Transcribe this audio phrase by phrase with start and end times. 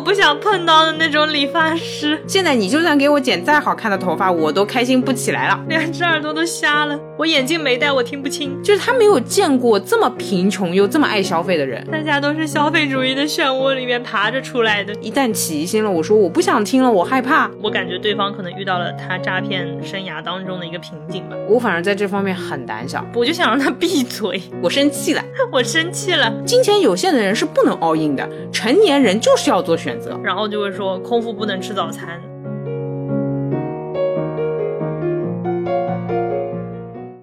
[0.00, 2.18] 我不想碰到的那种理发师。
[2.26, 5.60] 现在你就算给我剪再好看的头发，我都开心不起来了。
[5.68, 8.58] 两只耳朵都瞎了，我眼镜没戴，我听不清。
[8.62, 11.86] 就是他没有见过这么贫穷又这么爱消费的人。
[11.92, 14.94] 大家都是消费主义的漩涡里面爬着出来的。
[15.02, 17.50] 一旦起疑心了，我说我不想听了，我害怕。
[17.62, 21.36] 我感觉对方可能遇到了他诈骗生涯当中的一个瓶颈吧。
[21.46, 24.40] 我反而在这方面很胆小，我就想让他闭嘴。
[24.62, 26.32] 我生气了， 我生气了。
[26.46, 30.18] 金钱有限的人是不能 all in 的，成年人就是要做选择。
[30.24, 32.18] 然后就会说空腹不能吃早餐。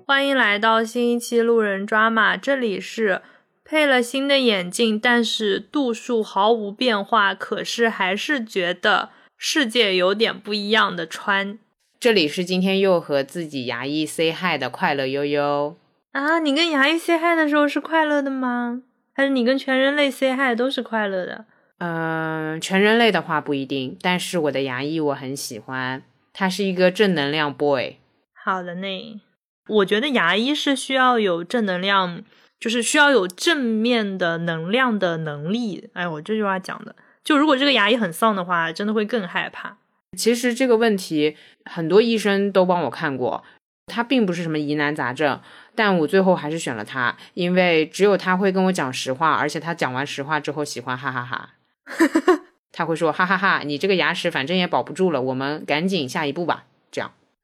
[0.09, 3.21] 欢迎来到新一期路人抓马，这里是
[3.65, 11.59] 配了新的眼镜，但是度数毫无变化，可是还是觉得世界有点不一样的川。
[11.99, 15.75] 这里是今天又和自己牙医 say hi 的快乐悠悠
[16.13, 16.39] 啊！
[16.39, 18.83] 你跟牙医 say hi 的时候是快乐的吗？
[19.13, 21.43] 还是你跟全人类 say hi 都是快乐的？
[21.79, 26.01] 嗯，全人类的话不一定，但是我的牙医我很喜欢，
[26.31, 27.95] 他是一个正能量 boy。
[28.33, 29.21] 好的呢，
[29.67, 32.21] 我觉得牙医是需要有正能量，
[32.59, 35.89] 就是需要有正面的能量的能力。
[35.93, 39.77] 哎，我这句话讲的，就如果这个牙医很丧的话，真的会更害怕。
[40.17, 43.43] 其实这个问题很多医生都帮我看过，
[43.87, 45.39] 他并不是什么疑难杂症，
[45.75, 51.49] 但我最后还是选了他，因为只有他会跟我讲实话，而且他讲完实话之后喜欢哈哈哈。
[52.71, 56.65] 他会说哈哈哈，你这个牙齿反正也保不住了，我们赶紧下一步吧。
[56.91, 57.11] 这样，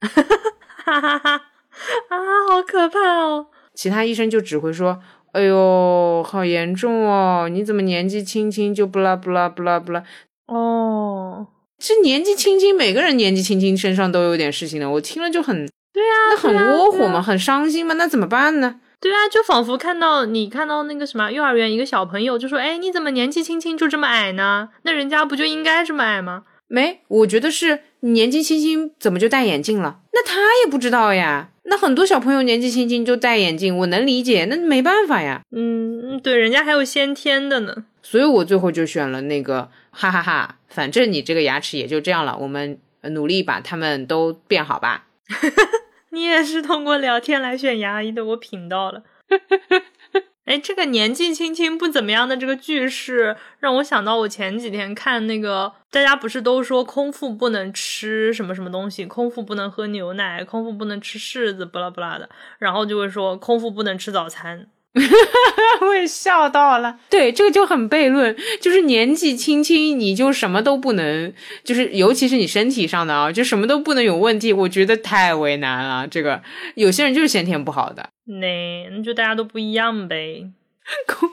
[0.84, 1.42] 哈哈哈
[2.08, 2.16] 啊，
[2.48, 3.46] 好可怕哦！
[3.74, 5.00] 其他医生就只会说，
[5.32, 7.48] 哎呦，好严重哦！
[7.50, 10.02] 你怎么年纪轻轻就不啦不啦不啦不啦？
[10.46, 18.80] 哦，这年纪轻轻，每个人年纪轻轻身上都有点事情的，我听了就很对啊，那很窝火嘛，很伤心嘛，那怎么办呢？
[19.00, 24.70] 对啊，就仿佛看到你看到那个什么幼儿园一个小朋友，就说：“哎，你怎么年纪轻轻就这么矮呢？
[24.82, 29.98] 那人家不就应该这么矮吗？”没，我觉得是年纪轻轻怎么就戴眼镜了？
[30.12, 31.50] 那他也不知道呀。
[31.64, 35.42] 那很多小朋友年纪轻轻就戴眼镜，我能理解，那没办法呀。
[35.50, 37.84] 嗯，对，人家还有先天的呢。
[38.02, 42.78] 所以我最后就选了那个，哈哈哈，反正你这个牙齿也就这样了，我们
[43.10, 45.06] 努力把它们都变好吧。
[46.10, 49.02] 你也是通过聊天来选牙医的，我品到了。
[50.44, 62.28] 哎，这个年纪轻轻不怎么样的这个句式，让我想到我前几天看那个，大家不是都说空腹不能吃什么什么东西，空腹不能喝牛奶，空腹不能吃柿子，不拉不拉的，
[62.58, 64.68] 然后就会说空腹不能吃早餐。
[65.80, 71.32] 我也笑到了，对，这个就很悖论，就是年纪轻轻你就什么都不能，
[71.64, 76.06] 就是尤其是你身体上的啊，就什么都不能有问题，我觉得太为难了。
[76.06, 76.40] 这个
[76.76, 80.48] 有些人就是先天不好的，那那就大家都不一样呗。
[81.08, 81.30] 空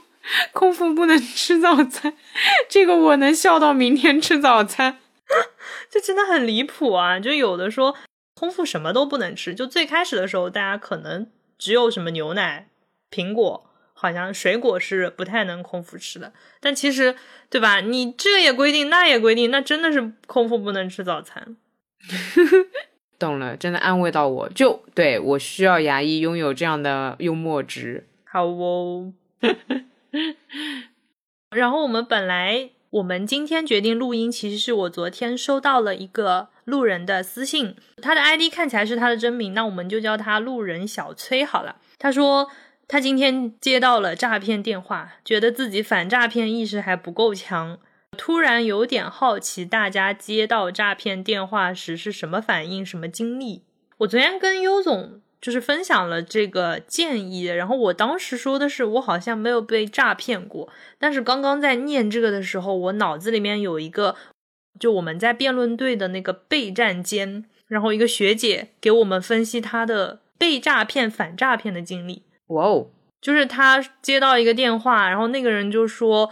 [0.53, 2.15] 空腹不能吃早餐，
[2.67, 4.97] 这个我能笑到明天吃早餐，
[5.89, 7.19] 这真的很离谱啊！
[7.19, 7.95] 就有的说
[8.33, 11.27] 空腹什么都不能吃，就最开始的时候大家可能
[11.59, 12.69] 只有什么牛奶。
[13.11, 17.15] 苹果好像水果是不太能空腹吃的，但其实
[17.51, 17.81] 对吧？
[17.81, 21.55] 你这也规定，那也规定，那真的是空腹不能吃早餐。
[23.19, 28.07] 懂了，真的安慰到我，就对我需要牙医拥有这样的幽默值。
[28.23, 29.13] 好哦。
[31.51, 41.75] 然后我们本来我们今天决定录音，其实是我昨天收到了一个路人的私信，他的 ID 看起来是他的真名，那我们就叫他路人小崔好了。
[41.99, 42.49] 他说。
[42.91, 47.79] 他今天接到了诈骗电话，觉得自己反诈骗意识还不够强，
[48.17, 53.61] 突然有点好奇，大家接到诈骗电话时是什么反应、什么经历？
[53.99, 60.67] 我昨天跟优总就是分享了这个建议，然后我当时说的是我好像没有被诈骗过，
[60.99, 64.17] 但是刚刚在念这个的时候，我脑子里面有一个，
[64.77, 72.23] 就我们在辩论队的那个备战间，然后一个学姐给我们分析她的被诈骗、反诈骗的经历。
[72.51, 72.87] 哇哦！
[73.21, 76.31] 就是他接到一个电话，然后那个人就说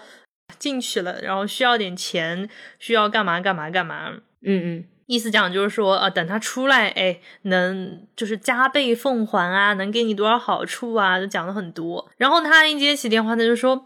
[0.57, 2.49] 进去了，然后需要点钱，
[2.79, 4.11] 需要干嘛干嘛干嘛。
[4.41, 12.09] 嗯嗯，意思讲就是说，呃，等他出来，哎，能就是加倍奉还啊，能给你多少好处啊，就讲了很多。
[12.17, 13.85] 然后他一接起电话，他就说，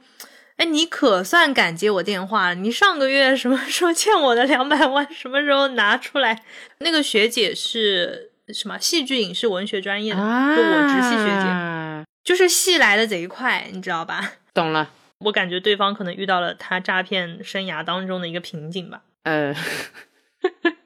[0.56, 6.42] 哎，你可算敢接我电话，你上个月什么时候欠我的两百万，什么时候拿出来？
[6.78, 12.06] 那个学姐是什么戏剧影视文学专业的，就我直系学姐。
[12.24, 14.34] 就是戏来的贼快，你知道吧？
[14.54, 14.92] 懂了。
[15.20, 19.04] 我感觉对方可能遇到了他诈骗生涯当中的一个瓶颈吧。
[19.24, 19.56] 呃，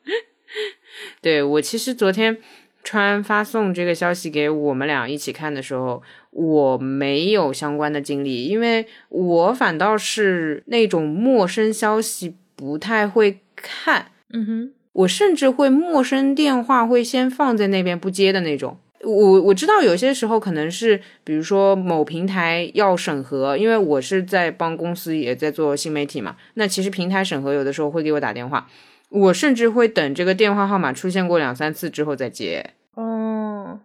[1.22, 2.38] 对我其实昨天
[2.84, 18.80] 川发送这个消息给我们俩一起看的时候，我没有相关的经历，因为我反倒是那种陌生消息不太会看，嗯哼，我甚至会陌生电话会先放在那边不接的那种。
[19.08, 26.36] 我我知道有些时候可能是，比如说某平台要审核，因为我是在帮公司也在做新媒体嘛。
[26.56, 28.68] 那其实平台审核有的时候会给我打电话，
[29.10, 32.72] 我甚至会等这个电话号码出现过两三次之后再接。
[32.96, 33.80] 哦，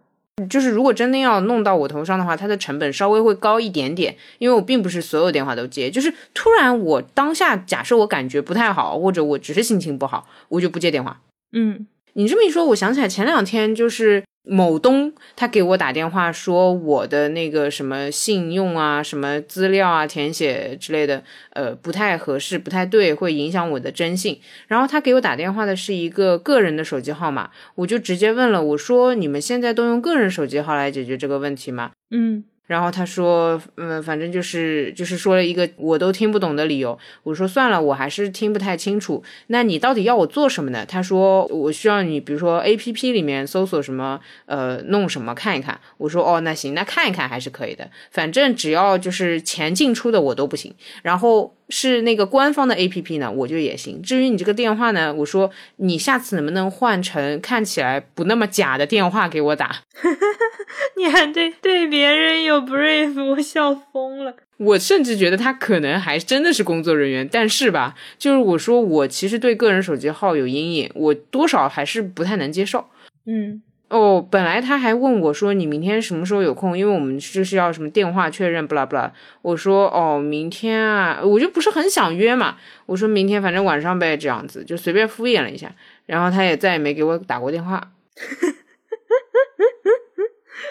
[0.49, 5.89] 就是如果真的要弄到我头上的话，它的成本稍微会高一点点，因为我并不是所有电话都接。
[5.89, 11.21] 就是突然我当下假设我感觉不太好，或者我只是心情不好，我就不接电话。
[11.53, 24.41] 嗯，你这么一说，我想起来前两天就是某东他给我打电话说我的那个什么信用啊、什么资料啊填写之类的，呃，不太合适、不太对，会影响我的征信。
[24.67, 31.91] 然后他给我打电话的是一个个人的手机号码，我就直接问了，我说你们现在都用个人手机号来解决这个问题吗？
[32.11, 36.97] 嗯，然后他说，嗯，反正就是就是说了一个我都听不懂的理由。
[37.23, 39.21] 我说算了，我还是听不太清楚。
[39.47, 40.85] 那你到底要我做什么呢？
[40.85, 45.79] 他说我需要你，比如说 A P P 里面搜索什么，呃，弄什么看一看。
[45.97, 47.89] 我说哦，那行，那看一看还是可以的。
[48.11, 50.73] 反正只要就是钱进出的我都不行。
[51.01, 54.01] 然后是那个官方的 A P P 呢，我就也行。
[54.01, 59.81] 至于你这个电话呢，我说你下次能不能换成看起来不那么假的电话给我打？
[60.97, 64.35] 你还对对别人有 brief，我笑疯了。
[64.57, 72.85] 我甚至觉得他可能还真的是工作人员，但是吧，就是我说我其实对个人手机号有阴影，我多少还是不太能接受。
[73.25, 73.61] 嗯
[73.93, 79.13] 哦，本来他还问我说你明天什么时候有空，因为我们就是要什么电话确认，不啦不啦。
[79.43, 82.57] 我说哦，明天啊，我就不是很想约嘛。
[82.87, 85.71] 我说明天反正晚上呗，这样子就随便敷衍了一下，
[86.07, 87.91] 然后他也再也没给我打过电话。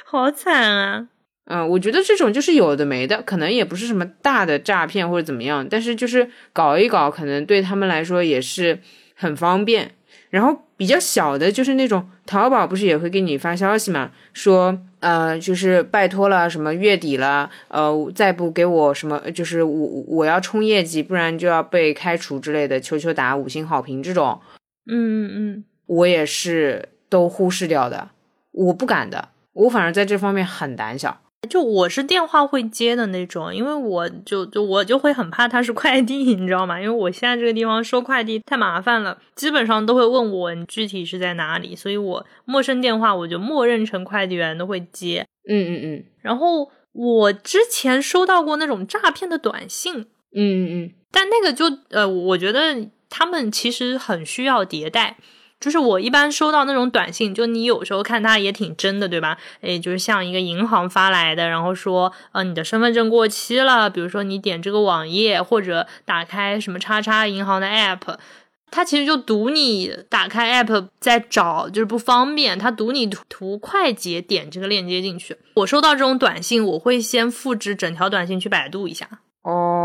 [0.05, 1.09] 好惨啊！
[1.45, 8.79] 嗯，我觉得这种就是有的没的，可能也不是什么大的诈骗或者怎么样，但是就是搞一搞，可能对他们来说也是
[9.15, 9.93] 很方便。
[10.33, 24.41] 然后比较小的，就是那种淘宝不是也会给你发消息嘛，说呃，就是拜托了，什么月底了，呃，再不给我什么，就是我我要冲业绩，不然就要被开除之类的，求求打五星好评这种，
[24.87, 28.09] 嗯嗯嗯我也是都忽视掉的，
[28.53, 31.21] 我不敢的，我反而在这方面很胆小。
[31.49, 36.81] 就我是电话会接的那种，因为我就就我就会很怕他是快递， 你知道吗？
[36.81, 45.27] 因为我现在这个地方收快递太麻烦了，基本上都会问我你具体是在哪里，所以我陌生电话我就默认成快递员都会接。
[45.49, 50.07] 嗯嗯嗯然后我之前收到过那种诈骗的短信，嗯
[50.37, 55.17] 嗯嗯，但那个就呃，我觉得他们其实很需要迭代。
[55.63, 59.39] 就是我一般收到那种短信，就你有时候看它也挺真的，对吧？
[59.61, 68.17] 诶，就是像一个银行发来的，然后说，呃，你的身份证过期了，比如说你点这个网页或者打开什么叉叉银行的 app，
[68.73, 75.37] 它其实就赌你打开 app 在找，就是不方便，它赌你图图快捷点这个链接进去。
[75.55, 79.09] 我收到这种短信，我会先复制整条短信去百度一下。
[79.43, 79.82] 哦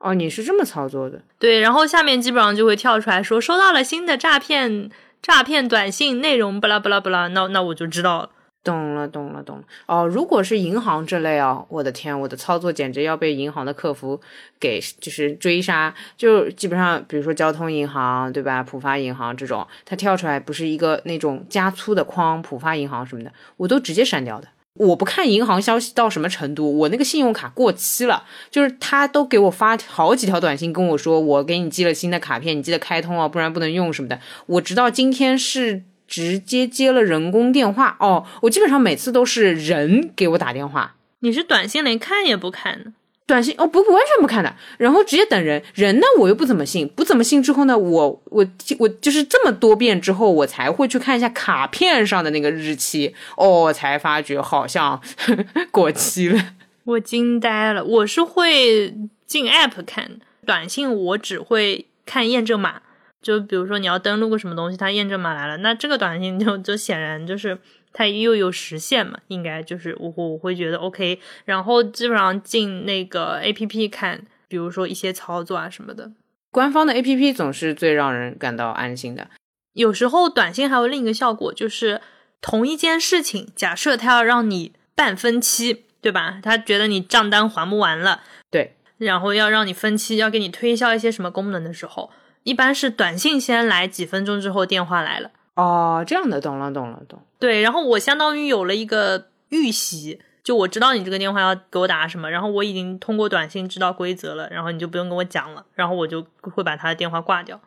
[0.00, 1.20] 哦，你是这么操作的？
[1.38, 4.90] 对，然后下面基本上就会跳出来说收到了新的诈骗
[5.22, 8.30] 诈骗短信内容，巴拉巴拉巴拉，那那我就知道了。
[8.62, 9.64] 懂了，懂了，懂了。
[9.86, 14.20] 哦，如果是银行这类啊，我的天，我的操作简直要被银行的客服
[14.58, 15.94] 给就是追杀。
[16.16, 18.62] 就基本上，比如说交通银行，对吧？
[18.62, 24.48] 浦发银行这种，它跳出来不是一个那种加粗的框，浦发银行什么的，我都直接删掉的。
[24.86, 34.18] 我不看银行消息到什么程度，我那个信用卡过期了，就是他都给我发好几条短信跟我说，我给你寄了新的卡片，你记得开通哦，不然不能用什么的。
[34.46, 42.92] 我直到今天是直接接了人工电话哦，我基本上每次都是人给我打电话，你是短信连看也不看的？
[43.30, 48.46] 短信哦不不完全不看的，然后直接等人，人呢我又不怎么信，不怎么信之后呢，我我
[48.78, 55.00] 我就是这么多遍之后，我才会去看一下卡片上的那个日期，哦，才发觉好像
[55.70, 56.54] 过期了。
[56.84, 58.94] 我惊呆了，我是会
[59.26, 60.10] 进 app 看
[60.44, 62.82] 短信，我只会看验证码。
[63.22, 67.58] 就比如说你要登录个什么东西，它验证码来了，那这个短信就就显然就是
[67.92, 76.12] 它又有实现嘛，应该就是我我会觉得 OK，然后基本上进那个 app 看，比如说一些操作啊什么的。
[76.52, 79.28] 官方的 A P P 总是最让人感到安心的。
[79.72, 82.00] 有时候短信还有另一个效果，就是
[82.40, 86.40] 同一件事情，假设他要让你办分期，对吧？
[86.42, 92.10] 他觉得你账单还不完了，对，然后要让你分期，要给你推销一些什么功能的时候，
[92.42, 95.30] 一般是短信先来，几分钟之后电话来了。
[95.56, 97.20] 哦，这样的，懂了，懂了，懂。
[97.38, 107.60] 对，然后我相当于有了一个预习，就我知道你这个电话要给我打什么，然后我已经通过短信知道规则了，然后你就不用跟我讲了，然后我就会把他的电话挂掉。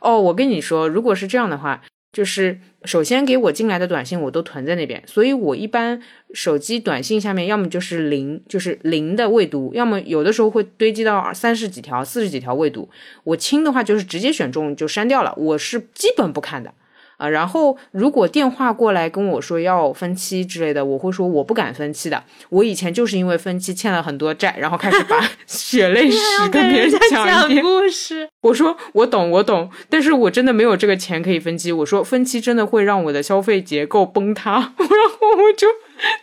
[0.00, 12.88] 哦，我跟你说，如果是这样的话，就是首先给我进来的短信我都囤在那边，所以我一般手机短信下面要么就是零，就是零的未读，要么有的时候会堆积到三十几条、四十几条未读。
[13.24, 16.72] 我清的话就是直接选中就删掉了，我是基本不看的。
[17.18, 22.24] 啊，然后如果电话过来跟我说要分期之类的，我会说我不敢分期的。
[22.48, 27.62] 我以前就是因为分期欠了很多债，然后开始把 血泪史跟别人讲一遍。
[27.62, 31.72] 故事，我说我懂，我懂，但是我真的没有这个钱可以分期。
[31.72, 35.66] 我说分期真的会让我的消费结构崩塌， 然后我就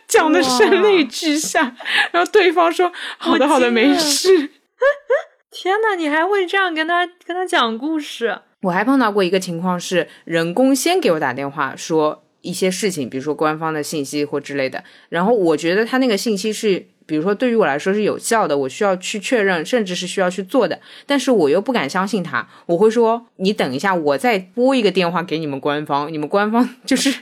[0.08, 1.76] 讲的声泪俱下。
[2.10, 4.50] 然后对方说好的，好的，没事。
[5.52, 8.40] 天呐，你还会这样跟他跟他讲故事？
[8.62, 27.14] 我还碰到过一个情况是，人工先给我打电话说一些事情，比如说官方的信息或之类的，然后我觉得他那个信息是，比如说对于我来说是有效的，我需要去确认，甚至是需要去做的，但是我又不敢相信他，我会说你等一下，我再拨一个电话给你们官方，你们官方 就是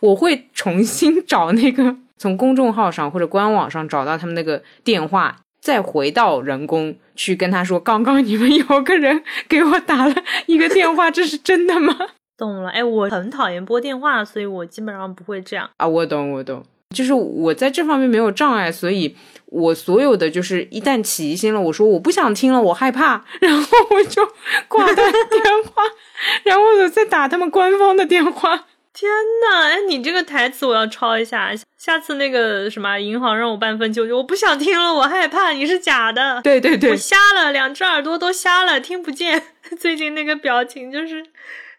[0.00, 5.36] 我会重新找那个从公众号上或者官网上找到他们那个电话。
[5.64, 11.96] 再回到人工去跟他说，刚刚你们有个人 给我打了一个电话，这是真的吗？
[12.36, 15.88] 懂了，哎，我很讨厌拨电话，所以我基本上不会这样啊。
[15.88, 16.62] 我懂，我懂，
[16.94, 19.16] 就是我在这方面没有障碍，所以
[19.46, 24.22] 我所有的就是一旦起疑心了，我说我不想听了，我害怕，然后我就
[24.68, 25.42] 挂断电
[25.72, 25.82] 话，
[26.44, 28.66] 然后我再打他们官方的电话。
[28.94, 29.10] 天
[29.42, 31.50] 呐，哎，你这个台词我要抄一下。
[31.76, 36.40] 下次那个什么银行让我办分期，我不想听了，我害怕你是假的。
[36.42, 39.42] 对对对，我瞎了，两只耳朵都瞎了，听不见。
[39.80, 41.26] 最近那个表情就是。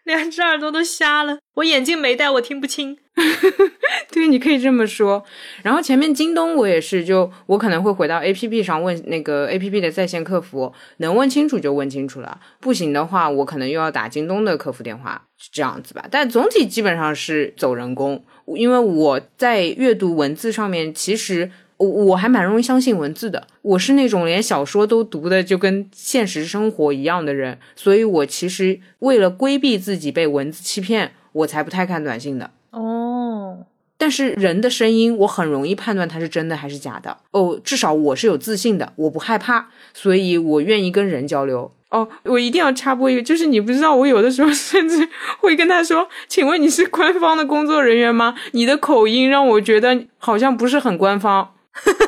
[0.06, 2.96] 两只耳朵都瞎了，我眼镜没戴，我听不清。
[4.12, 5.24] 对，你可以这么说。
[5.64, 16.04] 然后前面京东我也是，就我可能会回到 A P P 上问那个 A P P 的在线客服，能问清楚就问清楚了，不行的话我可能又要打京东的客服电话，这样子吧。
[16.08, 21.50] 但总体基本上是走人工，因为我在阅读文字上面其实。
[21.78, 32.50] 我我还蛮容易相信文字的，我是那种连小说都读的就跟现实生活一样的人，所以我其实为了规避自己被文字欺骗，我才不太看短信的。
[32.70, 33.58] 哦，
[33.98, 37.16] 但是人的声音，我很容易判断它是真的还是假的。
[37.32, 41.70] 哦，至少我是有自信的，我不害怕，所以我愿意跟人交流。
[41.90, 48.34] 哦，我一定要插播一个，就是你不知道，我有的时候 甚至会跟他说：“请问你是官方的工作人员吗？
[48.52, 52.06] 你的口音让我觉得好像不是很官方。”哈哈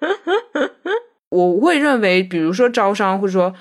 [0.00, 0.08] 哈
[0.54, 0.90] 哈哈！
[1.28, 3.52] 我会认为，比如说招商，或者说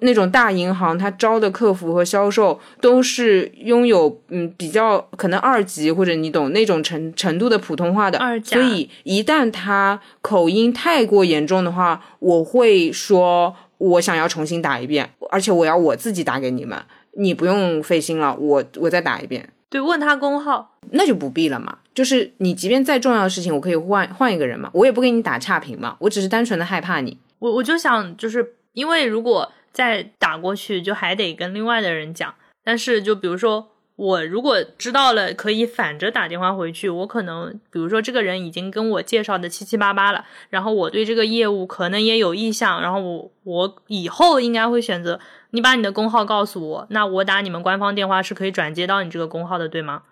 [0.00, 8.18] 那种大银行，他招的客服和销售都是拥有嗯比较可能二级或者你懂那种程程度的普通话的。
[8.18, 16.78] 二所以一旦他口音太过严重的话，我会说我想要重新打一遍，而且我要我自己打给你们，
[17.12, 19.48] 你不用费心了，我我再打一遍。
[19.72, 21.78] 对，问他工号，那就不必了嘛。
[21.94, 25.96] 就是你，即便再重要的事情，我可以换换一个人嘛，我也不给你打差评嘛。
[25.98, 27.16] 我只是单纯的害怕你。
[27.38, 32.34] 我我就想，就是因为如果再打过去，就还得跟另外的人讲。
[32.62, 45.18] 但是就比如说，我如果知道了，可以反着打电话回去，我可能比如说这个人已经跟我介绍的七七八八了，然后我对这个业务可能也有意向，然后我我以后应该会选择。
[45.52, 50.02] 你把你的工号告诉我，那我打你们官方电话是可以转接到你这个工号的，对吗？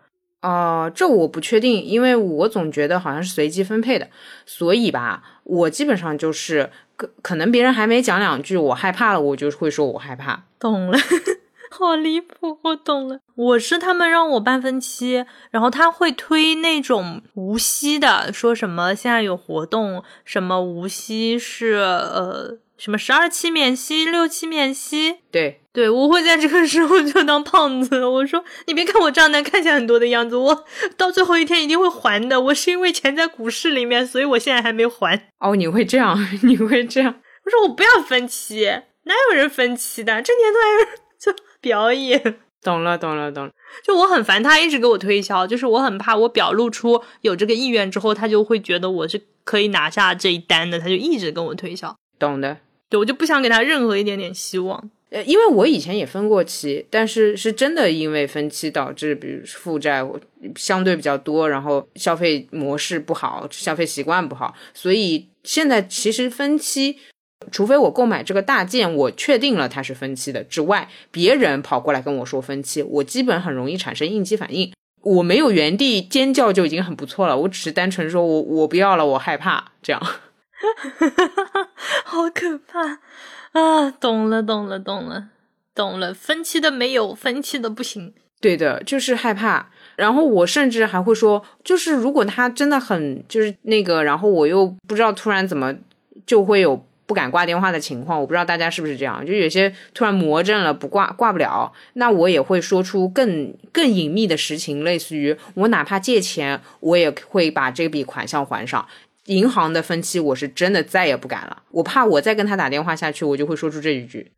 [0.43, 4.09] 哦，这我不确定，因为我总觉得好像是随机分配的，
[4.47, 10.45] 所以吧，我基本上就是可可能别人还没讲两句，我害怕了，我就会说我害怕。
[10.59, 10.99] 懂了，
[11.71, 13.21] 好离谱，我懂了。
[13.35, 22.59] 我是他们让我办分期，然后他会推那种无息的，说什么现在有活动，什么无息是呃。
[22.81, 25.19] 什么十二期免息，六期免息？
[25.31, 28.07] 对对，我会在这个时候就当胖子。
[28.07, 30.65] 我说，你别看我账单看起来很多的样子，我
[30.97, 32.41] 到最后一天一定会还的。
[32.41, 35.29] 我是因为钱在股市里面，所以我现在还没还。
[35.41, 36.17] 哦，你会这样？
[36.43, 37.15] 你会这样？
[37.45, 38.65] 我说我不要分期，
[39.05, 40.23] 哪有人分期的？
[40.23, 40.89] 这年头还有人
[41.21, 42.41] 就表演？
[42.63, 43.53] 懂了，懂了，懂了。
[43.85, 51.95] 就我很烦他一直给我推销，就是我很怕我表露出有这个意愿之后，他就会觉得我是可以拿下这一单的，他就一直跟我推销。
[52.19, 52.57] 懂的。
[52.91, 54.91] 对，我就不想给他任何一点点希望。
[55.11, 60.07] 呃，因为我以前也分过期，但是是真的因为分期导致，比如负债
[60.55, 66.97] 相对比较多，然后消费模式不好，消费习惯不好，所以现在其实分期，
[67.51, 74.73] 除非我购买这个大件，我确定了它是分期的之外，别人跑过来跟我说分期，我基本很容易产生应激反应。
[75.03, 80.01] 我没有原地尖叫就已经很不错了，我只是单纯说我我不要了，我害怕这样。
[82.05, 82.99] 好可怕
[83.53, 83.91] 啊！
[83.91, 85.29] 懂了，懂了，懂了，
[85.75, 86.13] 懂了。
[86.13, 88.13] 分期的没有，分期的不行。
[88.41, 89.71] 对的，就是害怕。
[89.97, 95.75] 然后我甚至还会说，就是如果他真的很就是那个，然后我又不知道突然怎么
[96.27, 98.19] 就会有不敢挂电话的情况。
[98.19, 108.87] 我不知道大家是不是这样，就有些突然魔怔了，不挂挂不了，那我也会说出更更隐秘的实情，类似于我哪怕借钱，我也会把这笔款项还上。
[109.27, 111.63] 银行的分期，我是真的再也不敢了。
[111.71, 114.33] 我怕我再跟他打电话下去，我就会说出这一句。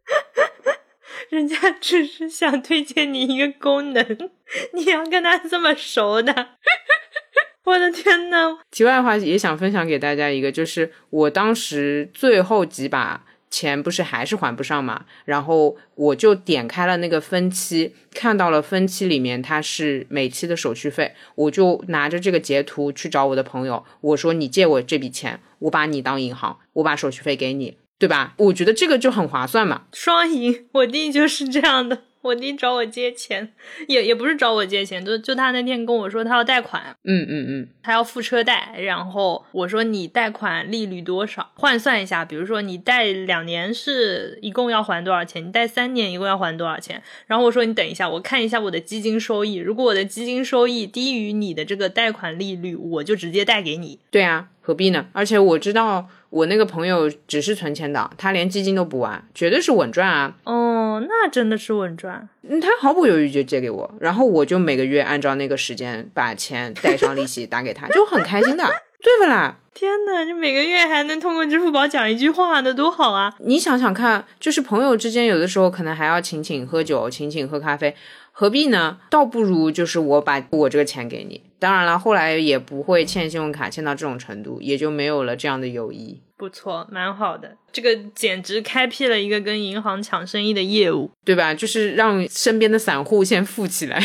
[1.30, 4.04] 人家只是想推荐你一个功能，
[4.74, 6.32] 你要跟他这么熟的？
[7.64, 8.58] 我的天呐！
[8.70, 13.24] 题外话也想分享给大家一个，就是我当时最后几把。
[13.52, 15.04] 钱不是还是还不上嘛？
[15.26, 28.32] 然后我就点开了那个分期，看到了分期里面它是每期的手续费，我就拿着这个截图去找我的朋友，我说你借我这笔钱，我把你当银行，我把手续费给你，对吧？
[28.38, 30.66] 我觉得这个就很划算嘛，双赢。
[30.72, 32.04] 我弟就是这样的。
[32.22, 33.52] 我弟找我借钱，
[33.88, 41.50] 也也不是找我借钱，就就他那天跟我说他要贷款，嗯嗯嗯，他要付车贷，然后我说你贷款利率多少？
[41.54, 45.46] 换算一下，比如说你贷两年是一共要还多少钱？
[45.46, 47.02] 你贷三年一共要还多少钱？
[47.26, 53.98] 然后我说你等一下，我看一下我的基金收益，如果我的基金收益低于你的这个贷款利率，我就直接贷给你。
[54.10, 55.06] 对啊，何必呢？
[55.12, 56.08] 而且我知道。
[56.32, 60.34] 我那个朋友只是存钱的，他连基金都不玩，绝对是稳赚啊！
[60.44, 62.26] 哦，那真的是稳赚。
[62.48, 68.64] 嗯，他毫不犹豫就借给我，然后我就每个月按照那个时间把钱带上利息打给他，就很开心的，
[69.02, 69.58] 对不啦？
[69.74, 73.34] 天呐，你每个月还能通过支付宝讲一句话，那多好啊！
[73.40, 77.94] 你想想看，就是朋友之间有的时候可能还要请请喝酒，请请喝咖啡。
[78.34, 78.98] 何必呢？
[79.10, 81.42] 倒不如就是我把我这个钱给你。
[81.58, 86.20] 当然了，后来也不会欠信用卡欠到这种程度，也就没有了这样的友谊。
[86.42, 87.56] 不错，蛮好的。
[87.70, 91.54] 这个简直开辟了一个跟银行抢生意的业务，对吧？
[91.54, 94.02] 就是让身边的散户先富起来。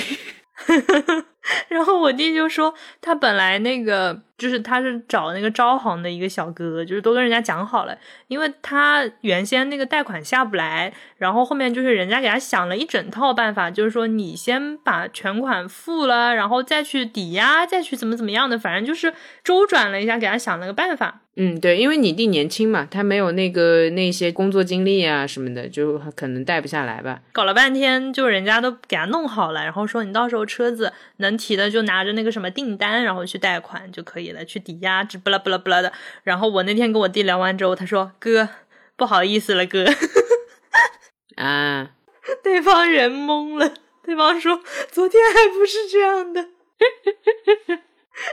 [1.70, 21.22] 然后我弟就说，他本来那个就是他是找那个招行的一个小哥，就是都跟人家讲好了，因为他原先那个贷款下不来，然后后面就是人家给他想了一整套办法，就是说你先把全款付了，然后再去抵押，再去怎么怎么样的，反正就是周转了一下，给他想了个办法。
[21.40, 27.20] 嗯，对，因为你弟年轻嘛，他没有那个那些工作经历啊什么的，就可能贷不下来吧。
[27.32, 35.94] 搞了半天，就人家都给他弄好了，然后说你到时候车子能提的就拿着那个什么订单，然后去贷款就可以了，去抵押，这不啦不啦不啦的。
[36.24, 38.50] 然后我那天跟我弟聊完之后，他说：“哥，
[38.96, 39.86] 不好意思了，哥。”
[41.38, 41.92] 啊，
[42.44, 43.74] 对方人懵了，
[44.04, 46.48] 对方说：“昨天还不是这样的。”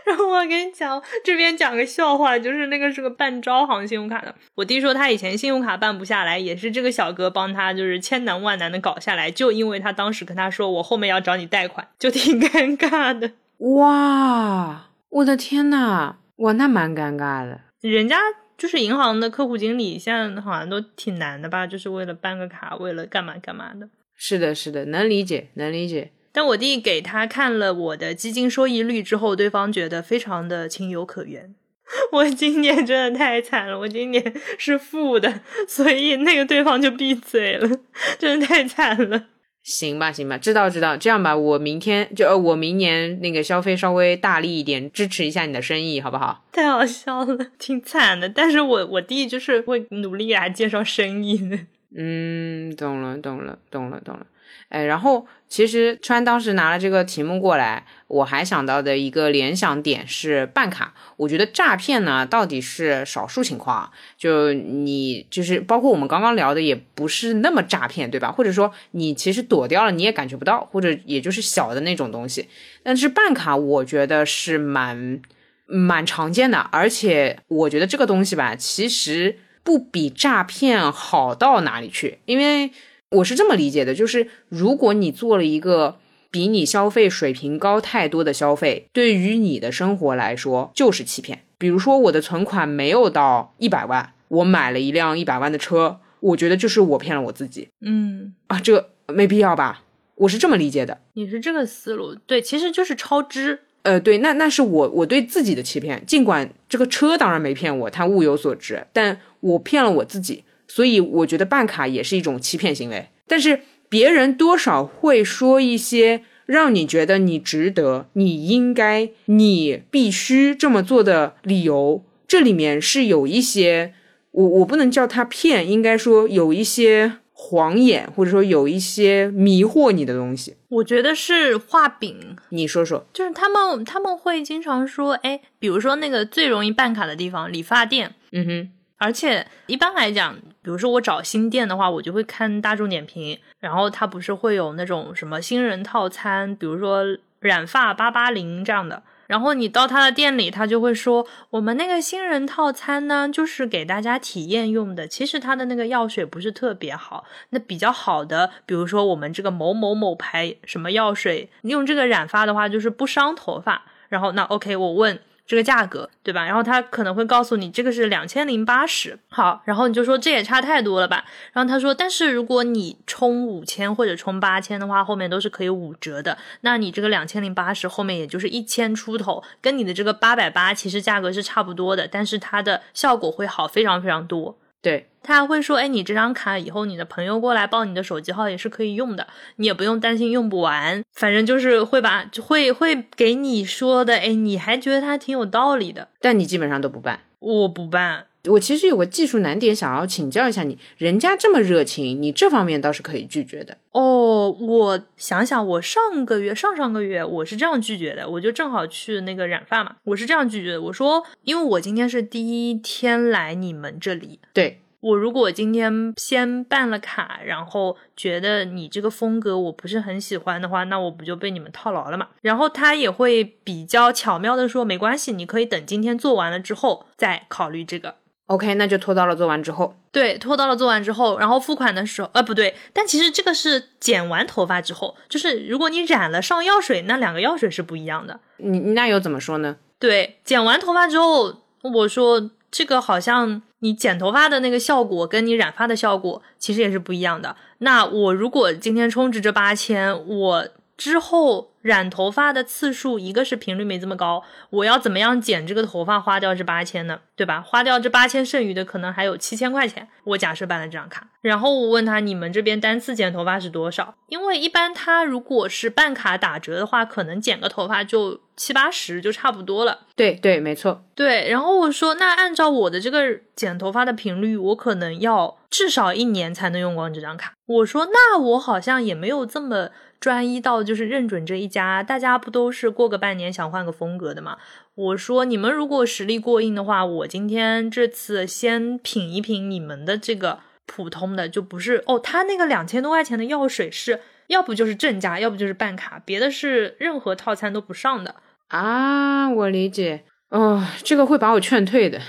[0.04, 4.34] 然后我跟你讲，这边讲个笑话，就是那个是个办招行信用卡的。
[4.54, 13.32] 我弟说他以前信用卡办不下来，也是这个小哥帮他，就是千难万难的搞下来，就因为他当时跟他说我后面要找你贷款，就挺 尴尬的。
[13.58, 17.60] 哇，我的天呐，哇，那蛮尴尬的。
[17.80, 18.18] 人家
[18.56, 21.66] 就是银行的客户经理，现在好像都挺难的吧？
[21.66, 23.88] 就是为了办个卡，为了干嘛干嘛的。
[24.16, 26.12] 是的，是的，能理解，能理解。
[26.34, 31.54] 但我弟给他看了我的基金收益率之后，对方觉得非常的情有可原。
[32.10, 37.78] 我今年真的太惨了，我今年是负的，所以那个对方就闭嘴了，
[38.18, 39.26] 真的太惨了。
[39.62, 46.44] 行吧，行吧，知道知道，这样吧，我明天就呃，我明年那个消费稍微大力一点，支持一下你的生意，好不好？
[46.52, 51.58] 太好笑了，挺惨的，但是我我弟就是会努力给他介绍生意的。
[51.96, 54.26] 嗯，懂了，懂了，懂了，懂了。
[54.74, 60.92] 哎，然后其实川当时拿了这个题目过来，我还想到的一个联想点是办卡。
[61.16, 68.32] 我觉得诈骗呢，到底是少数情况，就你就是包括我们刚刚聊的，也不是那么诈骗，对吧？
[68.32, 72.48] 或者说你其实躲掉了，你也感觉不到，或者也就是小的那种东西。
[72.82, 75.20] 但是办卡，我觉得是蛮
[75.66, 82.72] 蛮常见的，而且我觉得这个东西吧，其实不比诈骗好到哪里去，因为。
[83.14, 85.96] 我是这么理解的，就是如果你做了一个
[86.30, 91.44] 比你消费水平高太多的消费，对于你的生活来说就是欺骗。
[91.58, 97.68] 比如说我的存款没有到一百万，我买了一辆一百万的车，我觉得就是我骗了我自己。
[97.80, 99.84] 嗯啊，这没必要吧？
[100.16, 101.00] 我是这么理解的。
[101.14, 103.60] 你是这个思路，对，其实就是超支。
[103.82, 106.02] 呃，对，那那是我我对自己的欺骗。
[106.06, 110.42] 尽管这个车当然没骗我，它物有所值，但我骗了我自己。
[110.74, 123.94] 所以我觉得办卡也是一种欺骗行为，但是别人多少会说一些让你觉得你值得、你应该、你必须这么做的理由，这里面是有一些，
[124.32, 130.56] 我我不能叫他骗，应该说有一些晃眼，或者说有一些迷惑你的东西。
[130.70, 138.70] 我觉得是画饼，你说说，就是他们他们会经常说，哎，比如说那个最容易办卡的地方，理发店，嗯哼。
[138.96, 147.04] 而且一般来讲，比如说我找新店的话，我就会看大众点评，然后它不是会有那种什么新人套餐，比如说
[147.40, 149.02] 染发八八零这样的。
[149.26, 155.06] 然后你到他的店里，他就会说，我们那个新人套餐呢，就是给大家体验用的。
[155.08, 163.84] 其实他的那个药水不是特别好，那比较好的，比如说我们这个某某某牌什么药水，用这个染发的话就是不伤头发。
[164.08, 165.18] 然后那 OK，我问。
[165.46, 166.44] 这个价格对吧？
[166.44, 171.24] 然后他可能会告诉你这个是两千零八十，好，然后你就说这也差太多了吧？
[171.52, 176.38] 然后他说，但是如果你充五千或者充八千的话，后面都是可以五折的。
[176.62, 184.56] 那你这个两千零八十后面也就是一千出头，跟你的这个八百八其实价格是差不多的，但是它的效果会好非常非常多。
[184.84, 185.08] 对。
[185.26, 191.02] 他还会说：“哎，你这张卡以后你的朋友过来报你的手机号也是可以用的，你也不用担心用不完。
[191.14, 196.08] 反正就是会把会会给你说的，哎，你还觉得他挺有道理的。
[196.20, 198.26] 但你基本上都不办，我不办。
[198.50, 203.76] 我其实有个技术难点想要请教一下你，人家这么热情，你这方面倒是可以拒绝的。
[203.92, 222.28] 哦，我想想，我上个月上上个月我是这样拒绝的，我就正好去那个染发嘛，我是这样拒绝的，我说，因为我今天是第一天来你们这里，对。”我如果今天先办了卡，然后觉得你这个风格我不是很喜欢的话，那我不就被你们套牢了嘛？
[222.40, 228.14] 然后他也会比较巧妙的说，没关系，你可以等今天做完了之后再考虑这个。
[228.46, 229.96] OK，那就拖到了做完之后。
[230.12, 238.40] 对，拖到了做完之后，然后付款的时候，呃，不对，但其实这个是剪完头发之后，就是如果你染了上药水，那两个药水是不一样的。
[238.58, 239.76] 你那又怎么说呢？
[239.98, 242.50] 对，剪完头发之后，我说。
[242.76, 247.54] 这个好像你剪头发的那个效果跟你染发的效果其实也是不一样的。
[247.78, 257.20] 那我如果今天充值这八千，我之后染头发的次数，一个是频率没这么高，我要怎么样剪这个头发花掉这八千呢？
[257.36, 257.60] 对吧？
[257.60, 260.08] 花掉这八千，剩余的可能还有七千块钱。
[260.24, 264.14] 我假设办了这张卡，然后我问他你们这边单次剪头发是多少？
[264.28, 268.40] 因为一般他如果是办卡打折的话，可能剪个头发就。
[268.56, 271.50] 七八十就差不多了，对对，没错，对。
[271.50, 277.54] 然后我说，那按照我的这个剪头发的频率，我可能要至少一年才能用光这张卡。
[277.66, 284.56] 我说，那我好像也没有这么专一到就是认准这一家，大家不都是过个半年想换个风格的吗？
[284.94, 294.20] 我说，你们如果实力过硬的话，我今天这次先品一品你们的这个普通的，就不是哦，他那个两千多块钱的药水是。
[294.48, 298.34] 要不就是正价，要不就是办卡，别的是任何套餐都不上的
[298.68, 299.48] 啊！
[299.48, 302.20] 我理解哦，这个会把我劝退的。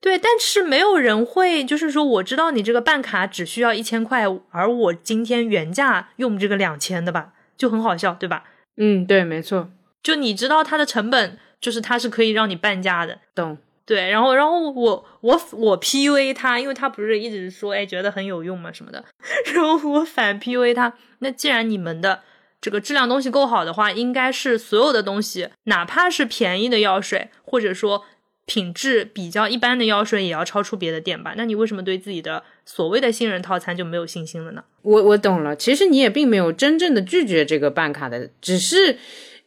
[0.00, 8.44] 对，但是没有人会，就是说我知道你这个办卡只需要一千块，而我今天原价用这个两千的吧，就很好笑，对吧？
[8.76, 9.70] 嗯，对，没错。
[10.02, 13.58] 就你知道它的成本，就是它是可以让你半价的，懂？
[13.84, 19.04] 对，然后，然后我我我 PUA 他，因为他不是一直说，哎，觉得很有用嘛什么的，
[19.52, 20.92] 然后我反 PUA 他。
[21.18, 22.20] 那既然你们的
[22.60, 28.04] 这个质量东西够好的话，应该是所有的东西，哪怕是便宜的药水，或者说
[28.52, 31.32] 品质比较一般的药水，也要超出别的店吧？
[31.38, 34.62] 那你为什么对自己的所谓的新人套餐就没有信心了呢？
[34.82, 38.98] 我我懂了，其实你也并没有真正的拒绝这个办卡的，只是。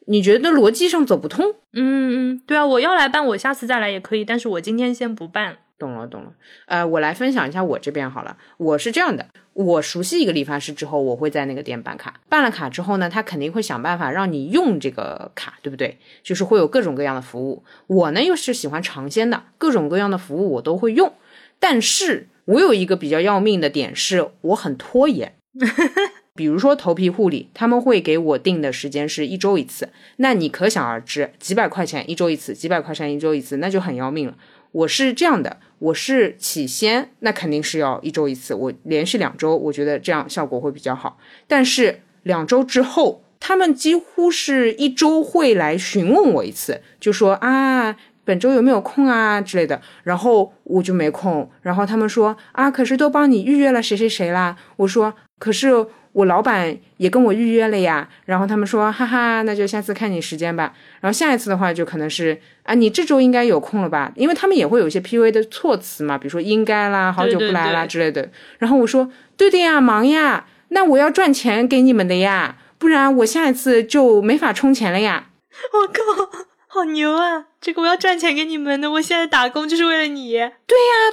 [0.08, 1.56] 你觉得逻辑上走不通？
[1.74, 5.58] 嗯嗯，对啊，我要来办，我下次再来也可以，但是我今天先不办。
[5.80, 6.32] 懂了懂了，
[6.68, 8.38] 呃，我来分享一下我这边好了。
[8.58, 12.20] 我是这样的，我熟悉一个理发师之后，我会在那个店办卡。
[12.28, 15.98] 办了卡之后呢，他肯定会想办法让你用这个卡，对不对？
[16.22, 17.64] 就是会有各种各样的服务。
[17.88, 21.14] 我呢又是喜欢尝鲜的，各种各样的服务我都会用。
[21.58, 25.36] 但是我有一个比较要命的点，是我很拖延。
[26.36, 29.88] 比如说头皮护理，他们会给我定的时间是一周一次，
[30.18, 34.36] 那你可想而知，几百块钱一周一次，几百块钱一周一次，那就很要命了。
[34.74, 41.18] 我是这样的，我是起先那肯定是要一周一次，我连续两周，我觉得这样效果会比较好。
[41.48, 55.88] 但是两周之后，他们几乎是一周会来询问我一次，就说啊，本周有没有空啊之类的，然后我就没空，然后他们说啊，可是都帮你预约了谁谁谁啦，我说可是。
[56.16, 60.74] 我老板也跟我预约了呀，然后他们说，哈哈，那就下次看你时间吧。
[61.02, 64.10] 然后下一次的话，就可能是啊，你这周应该有空了吧？
[64.16, 68.30] 因为他们也会有一些 P U A 的措辞嘛，比如说应该啦，好久不来啦之类的。
[68.60, 75.26] 然后我说，对的呀，忙呀，那我要赚钱给你们的呀，不然我下一次就没法充钱了呀。
[75.74, 76.45] 我靠！
[76.76, 77.46] 好牛啊！
[77.62, 80.34] 这个我要赚钱给你们的，我现在打工就是为了你。
[80.34, 80.52] 对呀，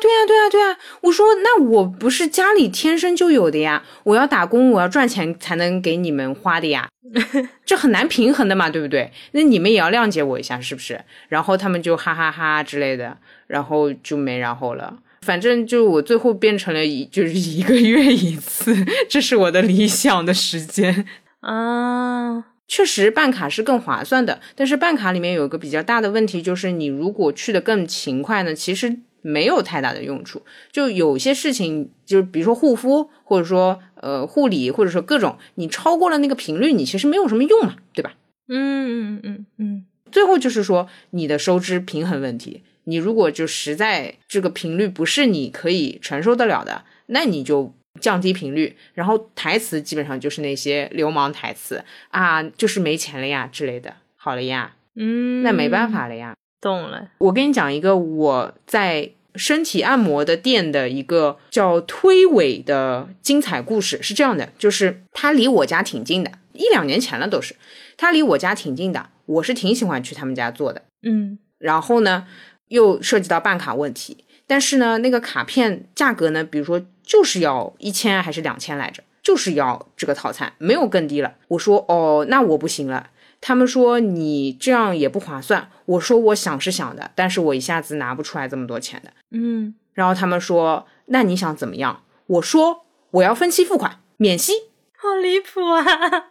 [0.00, 0.76] 对呀，对呀，对呀！
[1.02, 3.84] 我说，那我不是家里天生就有的呀？
[4.02, 6.88] 我要打工，我要赚钱才能给你们花的呀，
[7.64, 9.12] 这很难平衡的嘛，对不对？
[9.30, 11.00] 那你们也要谅解我一下，是不是？
[11.28, 14.98] 然后他们就哈哈哈之类的，然后就没然后了。
[15.20, 18.74] 反正就我最后变成了一就是一个月一次，
[19.08, 21.06] 这是我的理想的时间
[21.40, 22.46] 啊。
[22.68, 30.42] 确实办卡是更划算的，但是办卡里面有一个比较大的问题，就是你如果去的更勤快呢，其实没有太大的用处。
[30.70, 38.14] 就有些事情，就是比如说护肤，或者说呃护理，或者说各种，你超过了那个频率，你其实没有什么用嘛，对吧？
[38.48, 39.84] 嗯嗯嗯嗯。
[40.10, 47.74] 最后就是说你的收支平衡问题，你如果就实在这个频率不是你可以承受得了的，那你就。
[48.00, 53.94] 降低频率，然后台词基本上就是那些流氓台词啊，就是没钱了呀之类的。
[54.16, 56.34] 好了呀，嗯，那没办法了呀。
[56.60, 57.10] 懂了。
[57.18, 67.56] 我跟你讲一个我在身体按摩的店的一个叫推诿的精彩故事，是这样的，就是他离我家挺近的，一两年前了都是，
[67.96, 70.82] 他离我家挺近的，我是挺喜欢去他们家做的。
[71.02, 72.26] 嗯，然后呢，
[72.68, 74.24] 又涉及到办卡问题。
[74.46, 81.34] 但是呢，那个卡片价格呢，比如说就是要一千还是两千来着，就是要这个套餐，没有更低了。
[81.48, 83.10] 我说哦，那我不行了。
[83.40, 85.68] 他们说你这样也不划算。
[85.86, 89.12] 我说我想是想的，但是我一下子拿不出来这么多钱的。
[89.32, 92.04] 嗯，然后他们说那你想怎么样？
[92.26, 94.52] 我说我要分期付款，免息。
[94.96, 95.84] 好离谱啊！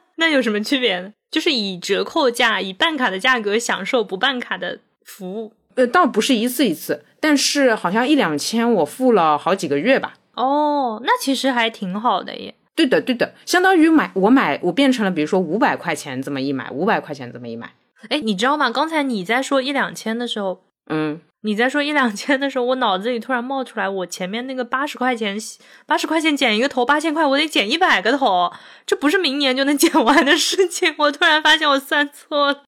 [0.16, 1.12] 那有什么区别呢？
[1.30, 5.54] 就是以折扣价，以办卡的价格享受不办卡的服务。
[5.76, 10.14] 呃，倒不是一次一次，但是好像一两千我付了好几个月吧。
[10.36, 12.56] 哦，那其实还挺好的耶。
[12.76, 17.74] 对的，对的，相当于买我买我变成了，比如说五百块钱这么一买，五百块钱这么一买。
[18.10, 18.70] 哎，你知道吗？
[18.72, 25.38] 刚才你在说一两千的时候，嗯，你在说一两千的时候，我脑子里突然冒出来，我前面那个八十块钱，
[25.86, 28.52] 八十块钱剪一个头八千块，我得剪一百个头，
[28.88, 30.96] 这不是明年就能 剪完的事情。
[30.98, 32.64] 我突然发现我算错了，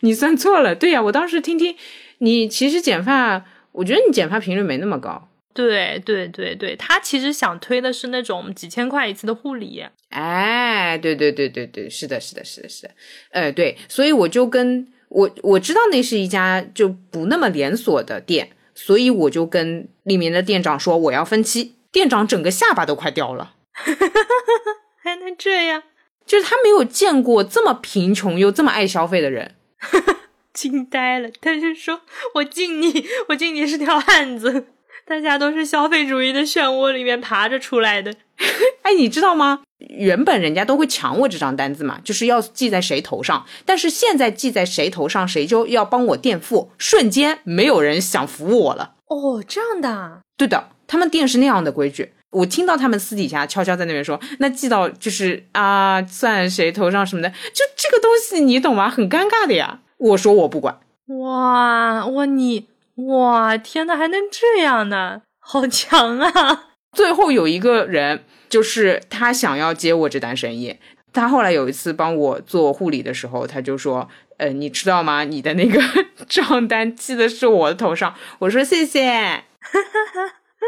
[0.00, 0.74] 你算错了。
[0.74, 1.76] 对呀，我当时听听。
[2.20, 5.27] 你其实剪发，我觉得你剪发频率没那么高。
[5.66, 9.84] 对对对对，他其实想推的是那种几千块一次的护理。
[10.10, 12.90] 哎，对对对对对，是的，是的，是的，是的。
[13.32, 21.74] 呃，对，所以我就跟我我知道那是一家就不那么连锁的店，所以我就跟里面的店长说我要分期。
[21.90, 23.54] 店长整个下巴都快掉了，
[25.02, 25.82] 还能这样？
[26.24, 29.56] 就是他没有见过这么贫穷又这么爱消费的人。
[30.52, 32.02] 惊呆了，他就说
[32.34, 34.66] ：“我敬你，我敬你是条汉子。
[35.08, 38.14] 大家都是消费主义的漩涡里面爬着出来的。
[38.82, 39.60] 哎，你知道吗？
[39.78, 43.46] 原本人家都会抢我这张单子嘛，就是要记在谁头上。
[43.64, 46.70] 但是现在记在谁头上，谁就要帮我垫付。
[46.76, 48.96] 瞬间没有人想服务我了。
[49.06, 50.20] 哦，这样的？
[50.36, 52.12] 对的，他们店是那样的规矩。
[52.30, 58.90] 我听到他们私底下悄悄在那边说，那记到就是啊，算谁头上什么的，就这个东西你懂吗？
[58.90, 62.66] 很尴尬的呀。”我说我不管，哇哇你
[63.06, 65.22] 哇天呐，还能这样呢？
[65.38, 66.64] 好强啊！
[66.92, 70.78] 最后有一个人，就是他想要接我这单生意。
[71.12, 74.08] 他后来有一次帮我做护理的时候，他就说
[74.38, 75.24] ：“呃，你知道吗？
[75.24, 75.80] 你的那个
[76.28, 79.44] 账单记的是我的头上。”我说：“谢谢。”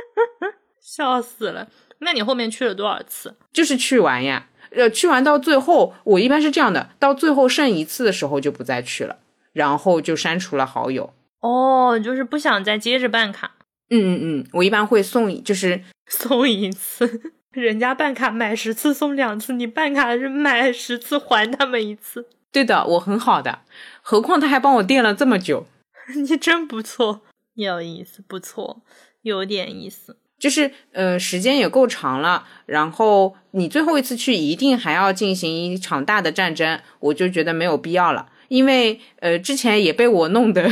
[0.81, 1.69] 笑死了！
[1.99, 3.37] 那你后面去了多少次？
[3.53, 4.47] 就是去玩呀。
[4.71, 9.19] 呃，去完到最后，我一般是这样的，到最后剩一次的时候就不再去了，
[9.53, 11.13] 然后就删除了好友。
[11.41, 13.53] 哦，就是不想再接着办卡。
[13.91, 22.27] 嗯嗯嗯，我一般会送，就是 送一次，人家办卡买十次送两次，你办卡是买十次还他们一次。
[22.53, 23.61] 对的，我很好的，
[24.03, 25.67] 何况他还帮我垫了这么久，
[26.15, 27.23] 你真不错，
[27.55, 28.83] 有意思，不错，
[29.23, 30.17] 有点意思。
[30.39, 40.71] 就是呃，时间也够长了，然后你最后一次去一定还要进行一场大的战争，我就觉得没有必要了，因为呃，之前也被我弄得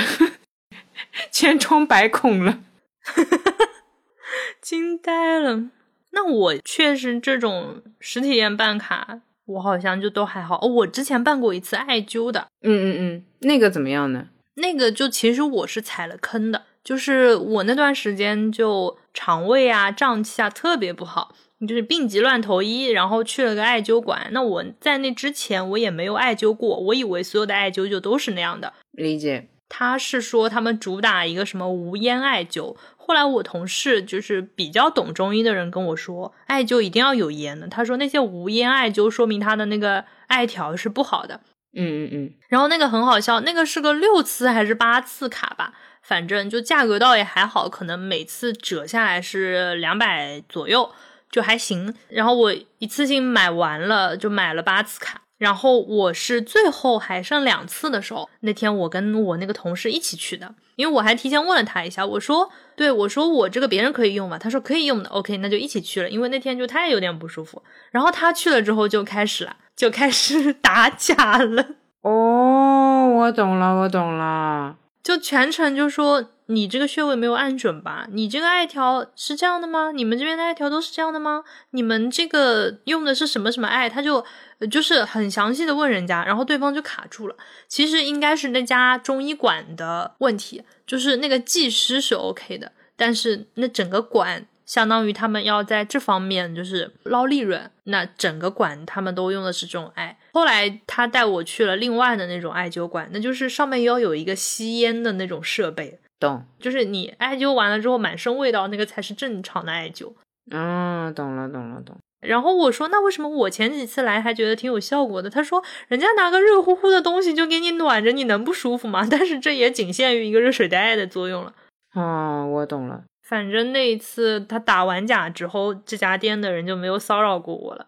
[1.30, 2.60] 千疮百孔了，
[4.60, 5.70] 惊呆了。
[6.12, 10.58] 那我确实这种实体店办卡，我好像就都还好。
[10.62, 14.28] 哦，我之前办过一次艾灸的，嗯嗯嗯，那个怎么样呢？
[14.54, 16.64] 那个就其实我是踩了坑的。
[16.82, 21.34] 就是我那段时间就肠胃啊、胀气啊特别不好，
[21.68, 24.28] 就是病急乱投医，然后去了个艾灸馆。
[24.30, 28.72] 那我在那之前我也没有艾灸过，我以为所有的艾灸就都是那样的。
[28.92, 29.48] 理解。
[29.68, 32.76] 他是说他们主打一个什么无烟艾灸。
[32.96, 37.66] 后来我同事就是比较懂中医的人跟我说，艾灸一定要有烟的。
[37.66, 41.40] 他说那些无烟艾灸说明他的那个艾条是不好的。
[41.74, 42.34] 嗯嗯嗯。
[42.48, 50.90] 然后那个很好笑，那个是个六次还是八次卡吧，反正就价格倒也还好，可能每次折下来是两百左右，
[51.30, 51.94] 就还行。
[52.08, 55.22] 然后我一次性买完了，就买了八次卡。
[55.38, 64.36] 然后我是最后还剩两次的时候，那天我跟我那个同事一起去的，因为我还提前问了他一下，我说，对我说我这个别人可以用吗？
[64.38, 67.62] 他说可以用的，OK，那就一起去了，因为那天就他也有点不舒服。
[67.90, 71.64] 然后他去了之后就开始了，就开始 打假了。
[72.02, 76.30] 哦，我懂了，我懂了，就全程就说。
[76.50, 78.06] 你这个穴位没有按准吧？
[78.10, 79.92] 你这个艾条是这样的吗？
[79.92, 81.44] 你们这边的艾条都是这样的吗？
[81.72, 83.86] 你们这个用的是什么什么艾？
[83.86, 84.24] 他就
[84.70, 87.36] 就是很详细的问人家，然后对方就卡住了。
[87.68, 100.18] 其实应该是那家中医馆的问题，就是那个技师是 OK 的，但是那整个馆相当于他们要在这方面就是捞利润，那整个馆他们都用的是这种艾。
[100.34, 105.98] 后来他带我去了另外的那种艾灸馆，那就是上面要有一个吸烟的那种设备。
[106.20, 110.12] 懂，就是你艾灸完了之后满身味道，那个才是正常的艾灸。
[110.50, 111.96] 嗯，懂了，懂了，懂。
[112.20, 115.30] 然后我说，那为什么我前几次来还觉得挺有效果的？
[115.30, 119.06] 他说，人家拿个热乎乎的东西就给你暖着，你能不舒服吗？
[119.10, 121.54] 但是这也仅限于一个热水袋的作用了。
[121.94, 123.04] 哦，我懂了。
[123.28, 127.86] 反正那一次他打完假之后，这家店的人就没有骚扰过我了。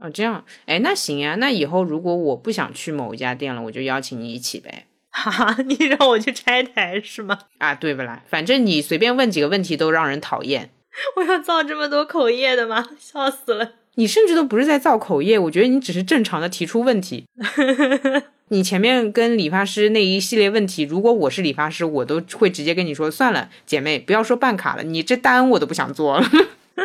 [0.00, 1.36] 哦，这样，哎，那行呀。
[1.36, 4.86] 那以后如果我不想去某一家店了，我就邀请你一起呗。
[5.10, 7.38] 哈，你让我去拆台是吗？
[7.58, 8.22] 啊，对不啦？
[8.26, 10.70] 反正你随便问几个问题都让人讨厌。
[11.16, 12.84] 我要造这么多口业的吗？
[12.98, 13.74] 笑死了！
[13.94, 17.26] 你甚至都不是在造口业，我觉得你只是正常的提出问题。
[18.52, 26.26] 你前面跟理发师那一系列问题，如果我是理发师，我都会直接跟你说，算了，姐妹，不要说办卡了，你这单我都不想做了。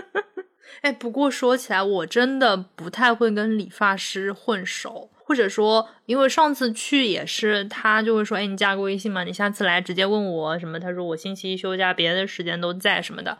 [0.81, 5.09] 哎，不过说起来，我真的不太会跟理发师混熟。
[5.27, 13.39] 或者说，因为上次去也是，他就会说：“哎，你加个微信嘛，你下次来直接问我什么。”他说：“我星期一休假，别的时间都在什么的。”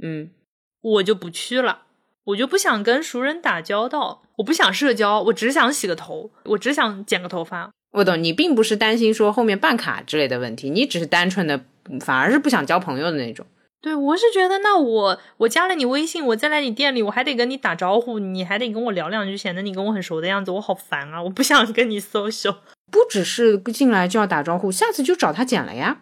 [0.00, 0.30] 嗯，
[0.80, 1.85] 我就不去了，
[2.26, 7.70] 我就不想跟熟人打交道，我不想社交，我只想洗个头，我只想剪个头发。
[7.92, 11.64] 我懂，你并不是担心说后面办卡之类的问题，你只是单纯的，
[12.00, 13.46] 反而是不想交朋友的那种。
[13.80, 21.22] 对，我是觉得，那我我加了你微信，我再来你店里，我还得跟你打招呼，你还得跟我聊两句，显得你跟我很熟的样子，我好烦啊！
[21.22, 22.56] 我不想跟你 social。
[22.90, 25.98] 不只是进来就要打招呼，下次就找他剪了呀。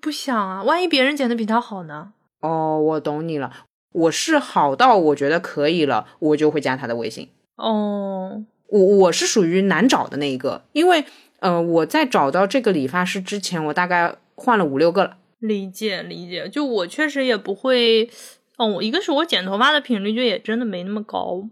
[0.00, 2.12] 不想啊，万一别人剪的比他好呢？
[2.40, 3.50] 哦，我懂你了。
[3.92, 7.28] 我是好到我觉得可以了，我就会加他的微信。
[7.56, 11.04] 哦，我我是属于难找的那一个，因为
[11.40, 15.16] 呃，我在找到这个理发师之前，我大概换了五六个了。
[15.40, 18.08] 理解理解，就我确实也不会，
[18.58, 21.44] 哦，一个是我剪头发的频率就也真的没那么高，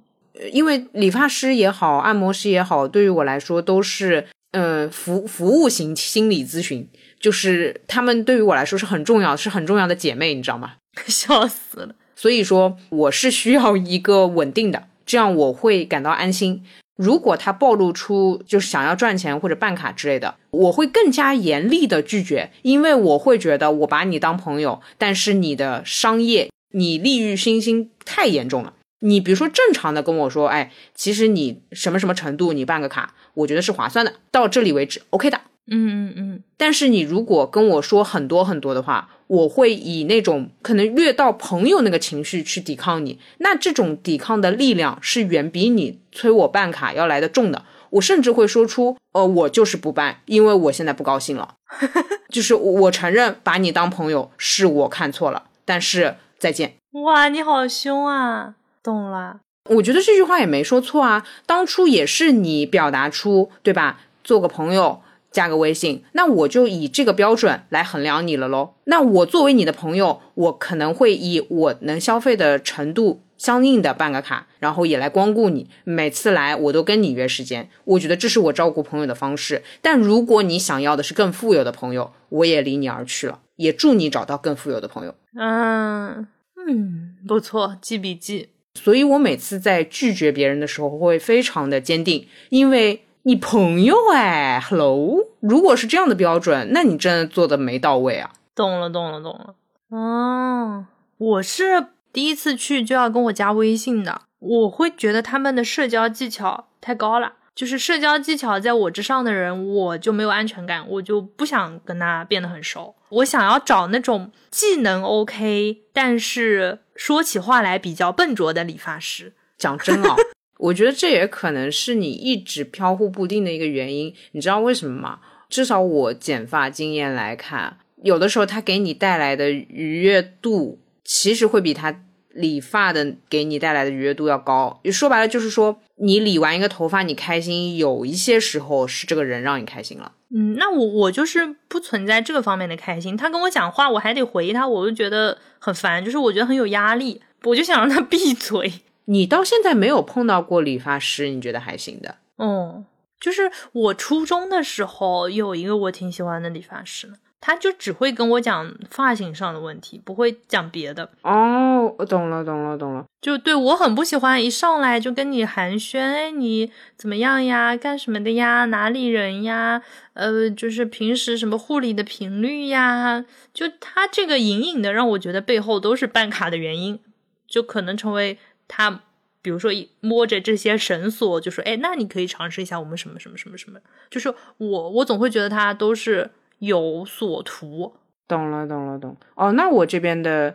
[0.53, 10.75] 因为理发师也好，按摩师也好，对于我来说都是呃服服务型心理咨询，就是他们对于我来说是很重要，是很重要的姐妹，你知道吗？
[11.07, 16.63] 笑死了，所以说我是需要一个稳定的，这样我会感到安心。
[16.95, 28.75] 如果他暴露出就是想要赚钱或者办卡之类的，我会更加严厉的拒绝，因为我会觉得我把你当朋友，但是你的商业你利欲熏心太严重了。
[28.99, 35.41] 你比如说正常的跟我说，哎，其实你什么什么程度你办个卡，我觉得是划算的，到这里为止，OK 的。
[35.73, 36.43] 嗯嗯嗯。
[36.59, 47.65] 但是你如果跟我说很多很多的话，我会以那种可能略到朋友那个情绪去抵抗你，那这种抵抗的力量是远比你催我办卡要来的重的。
[47.91, 51.55] 我甚至会说出，呃，我就是不办，因为我现在不高兴了。
[52.29, 56.75] 就是我承认把你当朋友是我看错了，但是再见。
[57.05, 58.55] 哇，你好凶啊！
[58.83, 59.39] 懂了。
[59.69, 64.01] 我觉得这句话也没说错啊，当初也是你表达出，对吧？
[64.25, 65.03] 做个朋友。
[65.31, 68.75] 加个微信，那我就以这个标准来衡量你了喽。
[68.85, 75.69] 那我作为你的朋友，我可能会以我能消费的程度相应的办个卡，然后也来光顾你。
[75.85, 79.63] 每次来我都跟你约时间，我觉得这是我照顾朋友的方式。
[79.81, 83.41] 但如果你想要的是更富有的朋友，我也离你而去了。
[83.57, 85.15] 也祝你找到更富有的朋友。
[85.39, 86.27] 嗯
[86.67, 88.49] 嗯，不错，记笔记。
[88.75, 93.05] 所以我每次在拒绝别人的时候会非常的坚定，因为。
[93.23, 98.31] 你朋友哎，Hello，如果是这样的标准，那你真的做的没到位啊。
[98.55, 99.55] 懂了，懂了，懂了。
[99.91, 100.87] 哦，
[101.19, 107.35] 我是第一次去就要跟我加微信的，我会觉得他们的社交技巧太高了。
[107.55, 112.95] 就是社交技巧在我之上的人，我就没有安全感，我就不想跟他变得很熟。
[113.11, 119.35] 我想要找那种技能 OK，但是说起话来比较笨拙的理发师。
[119.59, 120.17] 讲真哦，
[120.61, 124.15] 我觉得这也可能是你一直飘忽不定的一个原因。
[124.33, 125.19] 你知道为什么吗？
[125.49, 132.03] 至少我剪发经验来看，有的时候他给你带来的愉悦度，其实会比他。
[132.33, 140.13] 理发的给你带来的愉悦度要高，说白了就是说，你理完一个头发你开心，有一些时候是这个人让你开心了。
[140.33, 143.17] 嗯，那我我就是不存在这个方面的开心。
[143.17, 148.73] 他跟我讲话，我还得回他，我就觉得很烦，就是我觉得很有压力，我就想让他闭嘴。
[149.11, 152.17] 你到现在没有碰到过理发师，你觉得还行的？
[152.39, 152.87] 嗯，
[153.19, 157.13] 就是我初中的时候有一个我挺喜欢的理发师。
[157.43, 161.09] 他就只会跟我讲发型上的问题，不会讲别的。
[161.23, 163.07] 哦，我懂了，懂了，懂了。
[163.23, 167.75] 就对我很不喜欢，一上来就跟你寒暄，哎，你怎么样呀？
[167.75, 168.67] 干什么的呀？
[168.67, 169.83] 哪里人呀？
[170.13, 173.25] 呃，就是平时什么护理的频率呀？
[173.55, 177.01] 就他这个隐隐的让我觉得背后都是办卡的原因，
[177.49, 178.37] 就可能成为
[178.71, 179.03] 他，
[179.43, 183.81] 比如说摸着这些绳索，就说，哎，那你可以尝试一下我们什么什么什么什么。
[184.09, 186.31] 就是我，我总会觉得他都是。
[186.61, 187.95] 有所图，
[188.29, 189.17] 懂了，懂了，懂。
[189.35, 190.55] 哦，那我这边的，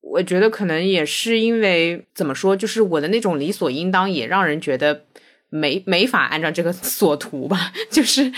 [0.00, 5.04] 我觉得可能也是因为怎么说，就是我的那种理所应当，也让人觉得
[5.50, 7.72] 没没法按照这个 所图吧。
[7.88, 8.32] 就是，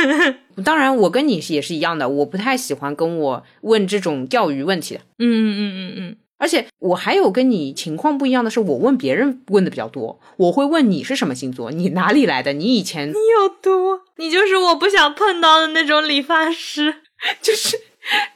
[0.64, 5.00] 当然，我跟你也是一样的，我不太喜欢跟我问这种钓鱼问题的。
[5.18, 6.16] 嗯嗯嗯嗯嗯。
[6.38, 10.20] 而且我还有跟你情况不一样的是，我问别人问的比较多。
[10.36, 17.02] 我会问你是什么星座，你哪里来的，你以前你有毒，你就是我不想碰到的那种理发师。
[17.40, 17.80] 就是，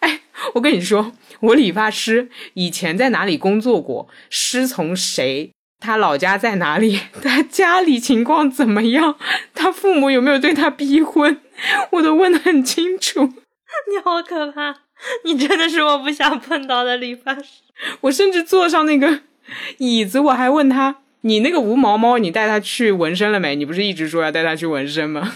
[0.00, 0.20] 哎，
[0.54, 9.16] 我跟你说，我理发师以前在哪里工作过，师从谁，他老家在哪里，他家里情况怎么样，
[9.54, 11.38] 他父母有没有对他逼婚，
[11.92, 13.20] 我都问的很清楚。
[13.88, 14.74] 你好可怕，
[15.24, 17.62] 你真的是我不想碰到的理发师。
[18.02, 19.20] 我甚至坐上那个
[19.78, 23.56] 椅子，我还问他：“你那个无毛猫，你带它去纹身了没？
[23.56, 25.32] 你不是一直说要带它去纹身吗？”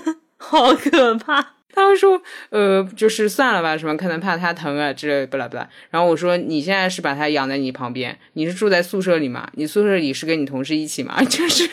[0.38, 1.54] 好可怕！
[1.72, 8.18] 他说：“呃，就是算了吧，什么可能怕它疼啊之类，不啦不啦。”然后我说：“你现在是把它养在你旁边？
[8.32, 9.48] 你是住在宿舍里吗？
[9.54, 11.68] 你宿舍里是跟你同事一起吗？”就是，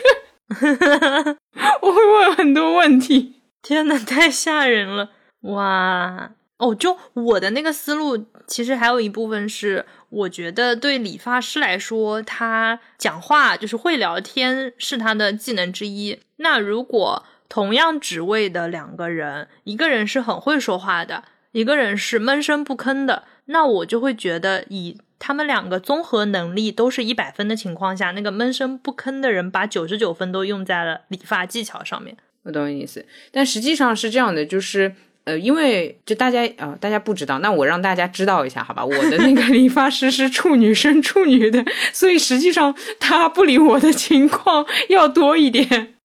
[1.82, 3.34] 我会问很多问题。
[3.62, 5.10] 天呐，太吓人了！
[5.42, 9.86] 哇哦，就我的那个思路，其实还有一部分是。
[10.10, 16.18] 我觉得对理发师来说，他讲话就是会聊天是他的技能之一。
[16.36, 32.16] 那如果同样职位的两个人，一个人是很会说话的，一个人是闷声不吭的，那我就会觉得，以他们两个综合能力都是一百分的情况下，那个闷声不吭的人把九十九分都用在了理发技巧上面。
[32.44, 34.94] 我懂你意思，但实际上是这样的，就是。
[35.28, 38.82] 呃，因为就大家啊，大家不知道，那我让大家知道一下，好吧？
[38.82, 41.62] 我的那个理发师是处女生处女的，
[41.92, 45.96] 所以实际上他不理我的情况要多一点，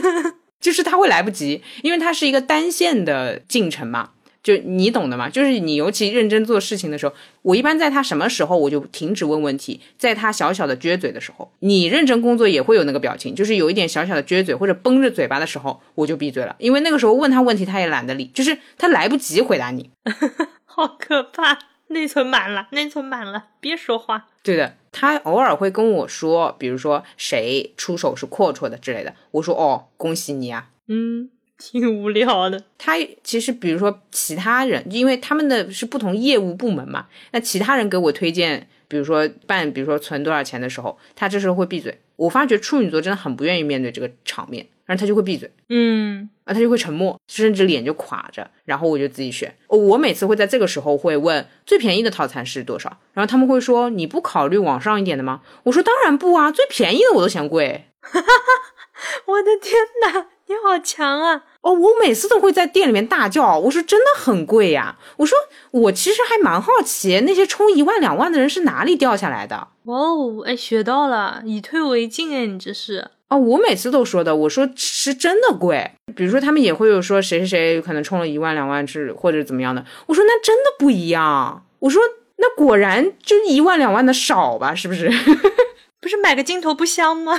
[0.58, 4.12] 就是他会来不及，因为他是一个单线的进程嘛。
[4.42, 19.90] 就你懂的嘛，就是你尤其认真做事情的时候，我一般在他什么时候我就停止问问题，在他小小的撅嘴的时候，你认真工作也会有那个表情，就是有一点小小的撅嘴或者绷着嘴巴的时候，我就闭嘴了，因为那个时候问他问题他也懒得理，就是他来不及回答你，
[20.64, 24.28] 好可怕，内存满了，内存满了，别说话。
[24.42, 31.28] 对的，他偶尔会跟我说，比如说谁出手是阔绰的之类的，我说哦，恭喜你啊，嗯。
[31.60, 32.64] 挺无聊的。
[32.78, 42.00] 他其实，比如说其他人，因为他们的是不同业务部门嘛，那其他人给我推荐，比如说办，比如说存多少钱的时候，他这时候会闭嘴。
[42.16, 49.54] 我发觉处女座真的很不愿意面对这个场面，然后他就会闭嘴，嗯，啊，他就会沉默，甚至脸就垮着，然后我就自己选。
[49.68, 55.40] 我每次会在这个时候会问最便宜的套餐是多少，然后他们会说你不考虑往上一点的吗？
[55.62, 57.86] 我说当然不啊，最便宜的我都嫌贵。
[58.00, 59.74] 哈哈哈我的天
[60.12, 60.26] 哪！
[60.50, 61.44] 你好强啊！
[61.60, 64.98] 哦，我每次都会在店里面大叫，我说真的很贵呀！
[65.18, 65.38] 我说
[65.70, 69.68] 我其实还蛮好奇，那些充一万两万的人是哪里掉下来的？
[69.84, 75.92] 哇哦，哎，学到了，以退为进哎，你这是哦，我每次都说的，我说是真的贵。
[76.16, 81.64] 比如说他们也会有说谁谁谁可能充了一万两万是或者怎么样的，我说那真的不一样。
[81.78, 82.02] 我说
[82.38, 85.08] 那果然就一万两万的少吧，是不是？
[86.02, 87.38] 不是买个镜头不香吗？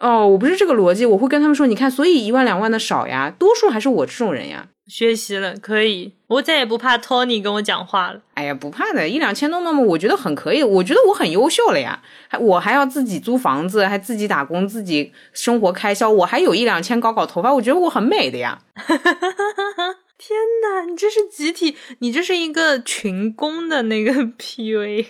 [0.00, 4.68] 哦，我不是这个逻辑，我会跟他们说，你看，所以一万两万的少呀，多数还是我这种人呀。
[4.86, 8.20] 学习了，可以，我再也不怕托尼跟我讲话了。
[8.34, 12.02] 哎呀，不怕的，一两千弄弄嘛，我觉得很可以，我觉得我很优秀了呀。
[12.28, 18.58] 还我还要自己租房子，还自己打工，自己生活开销，我还有一两千搞搞头发，我觉得我很美的呀。
[20.18, 25.06] 天呐，你这是集体，你这是一个群攻的那个 PUA，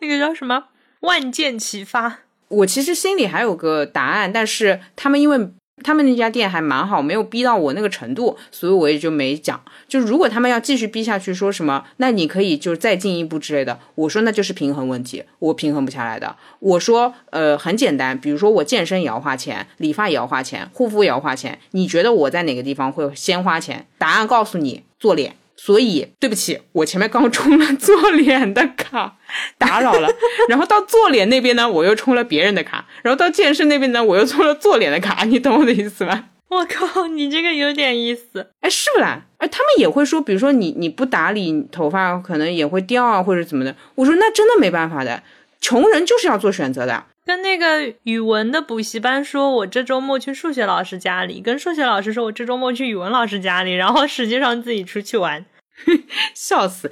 [0.00, 0.66] 那个叫什么？
[1.00, 2.20] 万箭齐发。
[2.50, 5.48] 我其实心里还有个答案，但是他们因为
[5.82, 9.58] 他们那家店还蛮好，没有逼到我那个程度，所以我也就没讲。
[9.88, 13.78] 就如果他们要继续逼下去，说什么，那你可以就再进一步之类的。
[13.94, 16.36] 我说那就是平衡问题，我平衡不下来的。
[16.58, 21.58] 我说，呃，很简单，比如说我健身也要花钱，理发也要花钱，护肤也要花钱。
[21.70, 23.86] 你觉得我在哪个地方会先花钱？
[23.96, 25.36] 答案告诉你，做脸。
[25.62, 29.18] 所以对不起，我前面刚充了做脸的卡，
[29.58, 30.08] 打扰了。
[30.48, 32.86] 然后到做脸那边呢，我又充了别人的卡。
[33.02, 35.24] 然后到健身那边呢，我又充了做脸的卡。
[35.28, 36.30] 你懂我的意思吗？
[36.48, 38.52] 我靠，你这个有点意思。
[38.62, 39.20] 哎，是不啦？
[39.36, 43.76] 哎，他们也会说，比如说你你不打理头发，可能也会掉啊，或者怎么的。
[43.96, 45.22] 我说那真的没办法的，
[45.60, 47.04] 穷人就是要做选择的。
[47.30, 55.46] 跟那个语文的补习班说，我这周末去数学老师家里；跟数学老师说，我这周末去语文老师家里，然后实际上自己出去玩。
[56.34, 56.90] 笑死！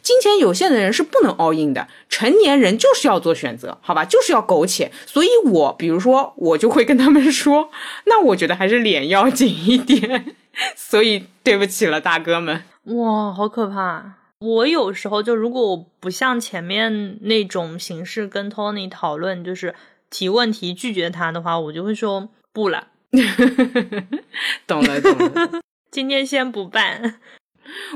[0.00, 4.92] 金钱有限的人是不能 all in 的，成年人就是要做选择，好吧，就是要苟且。
[5.06, 7.68] 所以，我比如说，我就会跟他们说，
[8.04, 10.36] 那我觉得还是脸要紧一点。
[10.76, 12.62] 所以，对不起了，大哥们。
[12.84, 14.12] 哇，好可怕！
[14.40, 19.74] 我有时候就如果我不像前面那种形式跟 Tony 讨论，就是
[20.10, 22.88] 提问题拒绝他的话，我就会说不了。
[24.66, 25.62] 懂了，懂了。
[25.90, 27.20] 今天先不办。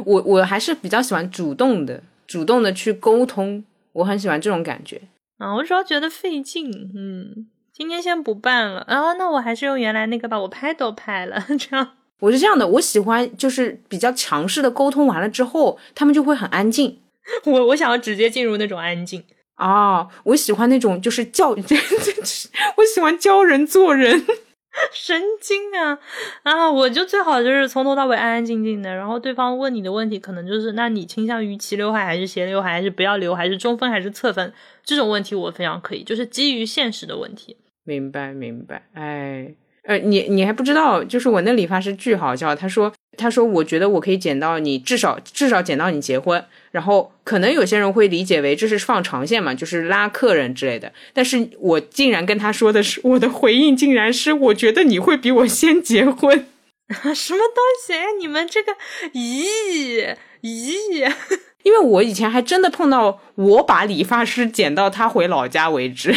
[0.05, 5.03] 我我还是比较喜欢主动的，主动的去沟通，我很喜欢这种感觉
[5.39, 5.55] 啊。
[5.57, 9.13] 我主要觉得费劲，嗯，今天先不办了啊。
[9.15, 11.98] 那我还是用原来那个吧，我拍都拍了，这样。
[12.21, 17.01] 我是这样的，我喜欢就是比较强势的沟通完了之后，他们就会很安静。
[17.45, 19.23] 我我想要直接进入那种安静
[19.55, 21.51] 啊，我喜欢那种就是教，
[22.77, 24.25] 我喜欢教人做人。
[24.93, 25.99] 神经啊
[26.45, 26.71] 啊！
[26.71, 34.53] 我就最好就是从头到尾安安静静的，然后对方问你的问题可能就是，那你倾向于齐刘海还是斜刘海，还是不要留，还是中分还是侧分？
[34.85, 37.57] 这种问题我非常可以，就是基于现实的问题。
[37.83, 39.53] 明白明白，哎，
[39.89, 42.93] 呃，你你还不知道，就是我那理发师巨好笑，他说。
[43.21, 50.93] 他说：“我觉得我可以剪到你至少至少剪到你结婚，然后可能有些人会理解为这是放长线嘛，就是拉客人之类的。
[51.13, 56.47] 但是我竟然跟他说的是，我的回应竟然是我觉得你会比我先结婚，
[57.13, 57.95] 什么东西？
[58.21, 58.73] 你们这个
[59.15, 61.13] 咦咦？
[61.65, 66.15] 因为我以前还真的碰到我把理发师剪到他回老家为止，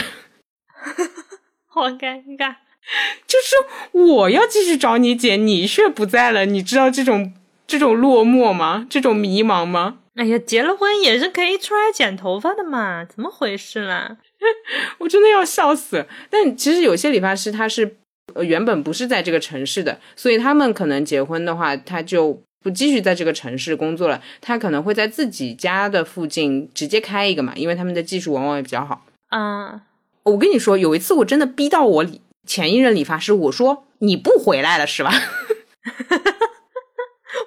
[1.65, 2.57] 好尴尬。”
[3.27, 7.33] 就是我要继续找你剪，你却不在了，你知道这种
[7.67, 8.85] 这种落寞吗？
[8.89, 9.99] 这种迷茫吗？
[10.15, 14.17] 哎呀，结了婚也是可以出来剪头发的嘛，怎么回事啦？
[14.99, 16.05] 我真的要笑死。
[16.29, 17.97] 但其实有些理发师他是
[18.41, 29.05] 原本不是在这个城市的，所以他们可能结婚的话，他就不继续在这个城市工作了，他可能会在自己家的附近直接开一个嘛，因为他们的技术往往也比较好。
[29.29, 29.81] 啊，
[30.23, 32.19] 我跟你说，有一次我真的逼到我理。
[32.45, 35.11] 前一任理发师，我说你不回来了是吧？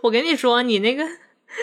[0.05, 1.05] 我跟你说，你那个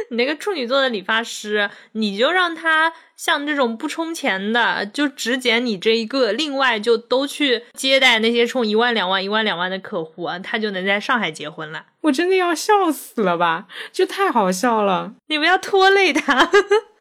[0.09, 11.85] 你那个处女座的理发师，你就让他像这种不充钱的，就只剪你这一个，另外就都去接待那些充一万两万一万两万的客户啊，他就能在上海结婚了。
[12.01, 13.67] 我真的要笑死了吧？
[13.91, 16.49] 就太好笑了，你不要拖累他。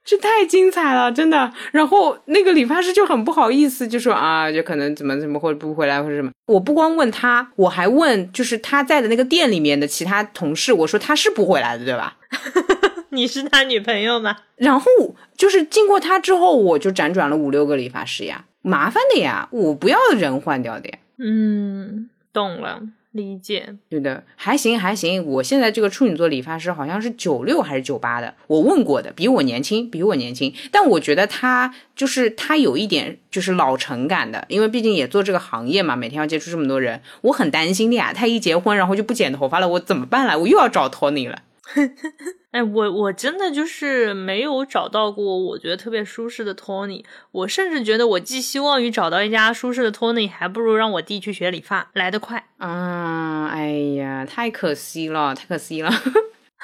[0.03, 1.53] 这太精彩了，真的。
[1.73, 6.31] 然后那个理发师就很不好意思，就说啊，就可能怎么怎么或者不回来或者什么。
[6.47, 12.17] 我不光问他，我还问就是他在的那个店里面的其他同事，我说他是不回来的，对吧？
[13.11, 14.37] 你是他女朋友吗？
[14.57, 14.91] 然后
[15.37, 20.99] 就是经过他之后，我就辗转了五六个理发师呀，麻烦的呀，我不要人换掉的呀。
[21.19, 22.81] 嗯，懂了。
[23.13, 25.27] 理解，对的，还行还行。
[25.27, 30.55] 我现在这个处女座理发师好像是九六还是九八的，我问过的，比我年轻，比我年轻。
[30.71, 38.13] 但我觉得他就是他有一点就是老成感的，因为毕竟也做这个行业嘛，每天要接触这么多人，我很担心的呀。
[38.13, 40.39] 他一结婚然后就不剪头发了，我怎么办了？
[40.39, 41.43] 我又要找托尼了。
[42.53, 47.05] 哎，我我真的就是没有找到过我觉得特别舒适的托尼。
[47.31, 52.49] 我甚至觉得，我寄希望于找到一家舒适的托尼，还不如让我弟去学理发来得快。
[52.59, 55.91] 啊，哎呀，太可惜了，太可惜了。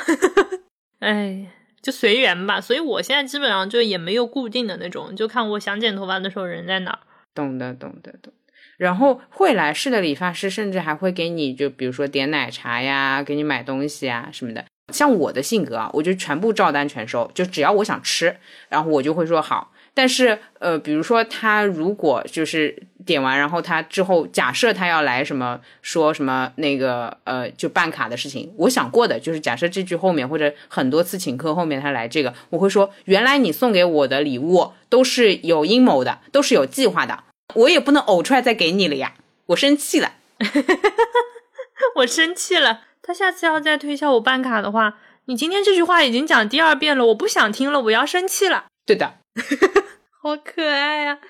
[1.00, 1.46] 哎，
[1.80, 2.60] 就随缘吧。
[2.60, 6.98] 所以我现在基本上就也没有固定的那种，就看我想剪头发的时候人在哪。
[7.34, 8.32] 懂的，懂的，懂。
[8.76, 14.64] 然后会来事的理发师，甚至还会给你就比如说点奶茶呀，给你买东西啊什么的。
[14.92, 18.36] 像我的性格啊，我就全部照单全收，就只要我想吃，
[18.68, 19.72] 然后我就会说好。
[19.92, 37.24] 但是呃，比如说他如果就是点完，然后他之后假设他要来什么说什么那个呃就办卡的事情，我想过的就是假设这句后面或者很多次请客后面他来这个，我会说原来你送给我的礼物都是有阴谋的，都是有计划的。
[37.54, 39.14] 我也不能呕出来再给你了呀！
[39.46, 40.12] 我生气了，
[41.96, 42.82] 我生气了。
[43.06, 48.66] 他下次要再推销我办卡的话，你今天这句话已经讲第二遍了，我不想听了，我要生气了。
[48.84, 49.18] 对的，
[50.20, 51.20] 好可爱呀！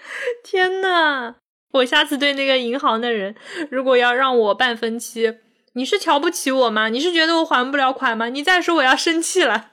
[0.43, 1.35] 天呐，
[1.73, 3.35] 我下次对那个银行的人，
[3.71, 5.37] 如果要让我办分期，
[5.75, 6.89] 你是瞧不起我吗？
[6.89, 8.31] 你是觉得我还不了款吗？
[8.31, 9.73] 你再说我要生气了。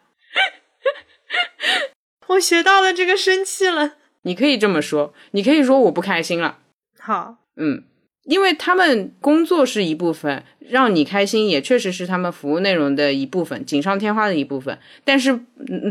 [2.28, 3.93] 我学到了这个生气了。
[4.24, 6.60] 你可以这么说，你可以说我不开心了。
[6.99, 7.86] 好，嗯，
[8.26, 14.78] 因为他们工作是一部分，让你开心也确实是他们服务内容的一部分，锦上添花的一部分。
[15.03, 15.39] 但是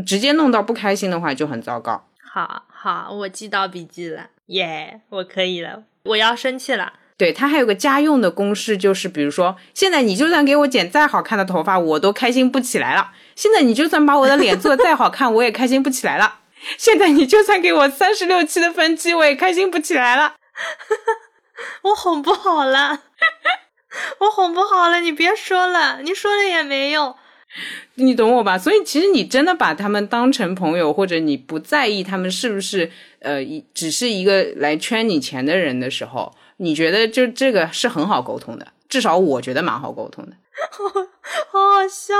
[0.05, 2.07] 直接弄到不开心的话就很糟糕。
[2.19, 6.93] 好好，我记到笔记了，耶，我可以了，我要生气了。
[7.15, 13.11] 对他还有个家用的公式，就是比如说，现在你就算给我剪再好看的头发，我都开心不起来了。
[13.35, 16.39] 现在你就算把我的脸做再好看，我也开心不起来了。
[16.77, 20.33] 现在你就算给我三十六期的分期，我也开心不起来了。
[21.83, 23.03] 我哄不好了，
[24.19, 27.15] 我哄不好了，你别说了，你说了也没用。
[27.95, 28.57] 你懂我吧？
[28.57, 40.35] 所以其实你真的把他们当成朋友，或者你不在意他们是不是呃，一只是一个来圈你钱的人的时候，你觉得就这个是很好沟通的，至少我觉得蛮好沟通的。
[41.51, 42.13] 好好笑，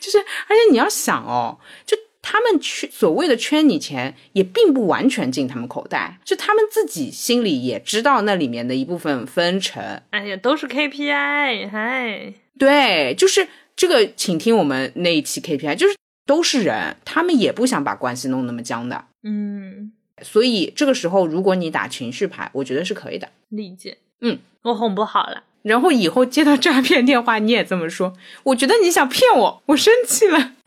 [0.00, 1.96] 就是而且你要想哦，就。
[2.22, 9.82] 他们圈所谓的圈你钱，也并不完全进他们口袋，就他们自己心里也知道那里面的一部分分成。
[10.10, 19.04] 哎呀，都是 KPI，嗨，对，就是这个，请听我们那一期 KPI，就是都是人，他们也不想把关系弄那么僵的。
[19.24, 19.92] 嗯，
[20.22, 23.28] 所以这个时候，如果你打情绪牌，我觉得是可以的。
[23.48, 23.98] 理解。
[24.20, 25.42] 嗯，我哄不好了。
[25.62, 28.12] 然后以后接到诈骗电话，你也这么说。
[28.44, 30.52] 我觉得你想骗我，我生气了。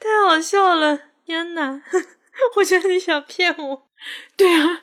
[0.00, 1.00] 太好笑了！
[1.26, 1.82] 天呐，
[2.56, 3.86] 我觉得你想骗我。
[4.36, 4.82] 对啊，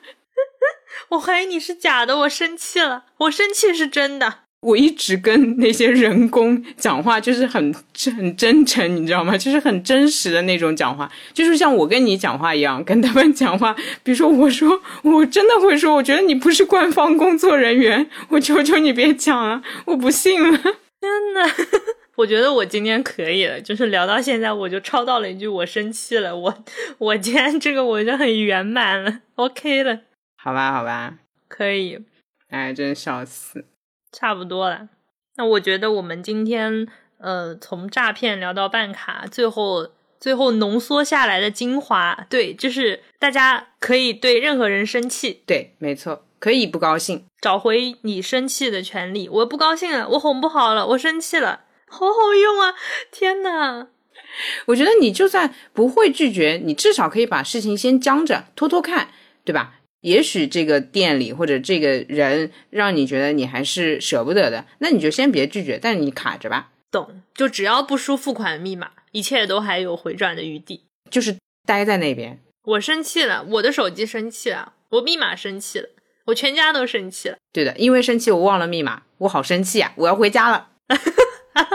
[1.10, 3.06] 我怀疑你是假的，我生气了。
[3.18, 4.45] 我生气是真的。
[4.60, 7.74] 我一直跟那些人工讲话，就是很
[8.16, 9.36] 很真诚，你知道吗？
[9.38, 13.74] 就是很真实的那种讲话，就是像我跟你讲话一样，跟他们讲话。
[14.02, 20.58] 比如说，我说我真的会说，我觉得你不是官方工作人员，我求求你别讲了，我不信了。
[20.98, 21.48] 天呐，
[22.16, 26.64] 我觉得我今天可以了，就是聊到现在，我就抄到了一句，我生气了，我
[26.98, 30.00] 我今天这个我就很圆满了，OK 了。
[30.42, 31.14] 好吧，好吧，
[31.46, 31.98] 可以。
[32.48, 33.66] 哎，真笑死。
[34.18, 34.88] 差不多了，
[35.36, 36.88] 那我觉得我们今天
[37.18, 49.28] 呃从诈骗聊到办卡，最后最后浓缩下来的精华，对，就是大家可以对任何人生气，对，没错，可以不高兴，找回你生气的权利。
[49.28, 52.74] 我不高兴了，我哄不好了，我生气了，好好用啊！
[53.12, 53.88] 天呐，
[54.68, 59.08] 我觉得你就算不会拒绝，你至少可以把事情先僵着，拖拖看，
[59.44, 59.74] 对吧？
[60.06, 66.70] 也许这个店里或者这个人让你觉得你还是舍不得的，那你就先别拒绝，但是你卡着吧。
[66.92, 70.84] 懂，就只要不输付款密码，一切都还有回转的余地。
[71.10, 71.36] 就是
[71.66, 72.38] 待在那边。
[72.62, 75.88] 我生气了，我的手机生气了，我密码生气了，
[76.26, 77.36] 我全家都生气了。
[77.52, 79.92] 对的，因为生气我忘了密码，我好生气啊！
[79.96, 80.70] 我要回家了。
[80.86, 81.66] 好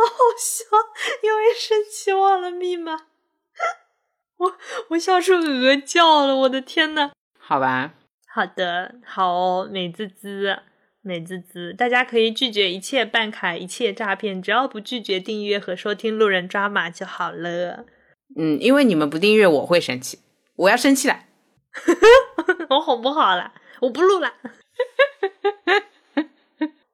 [0.00, 0.64] 好笑，
[1.22, 3.08] 因为生气忘了密码。
[4.40, 4.56] 我
[4.90, 7.10] 我笑出鹅叫了，我的天呐！
[7.38, 7.94] 好吧，
[8.26, 10.58] 好的，好美滋滋，
[11.02, 11.74] 美滋滋。
[11.74, 17.84] 大家可以拒绝一切办卡，一切诈骗，只要不拒绝订阅和收听路人抓马就好了。
[18.36, 20.20] 嗯，因为你们不订阅，我会生气，
[20.56, 21.24] 我要生气了。
[22.70, 24.32] 我哄不好了，我不录了。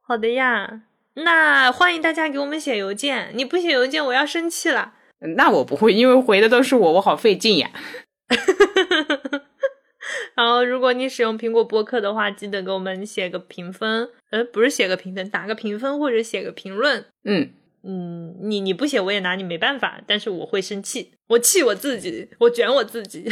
[0.03, 0.83] 好的呀，
[1.15, 4.95] 那欢迎大家给我们写邮件，你不写邮件，我要生气了。
[5.37, 7.71] 那我不会，因为回的都是我，我好费劲呀。
[10.37, 17.07] 然后，如果你使用苹果播客的话，记得给我们写个评分，呃，不是写个评分，打个评分或者写个评论。
[17.25, 17.51] 嗯
[17.83, 23.31] 嗯，你你不写我也拿你没办法，但是我会生气，我气我自己，我卷我自己。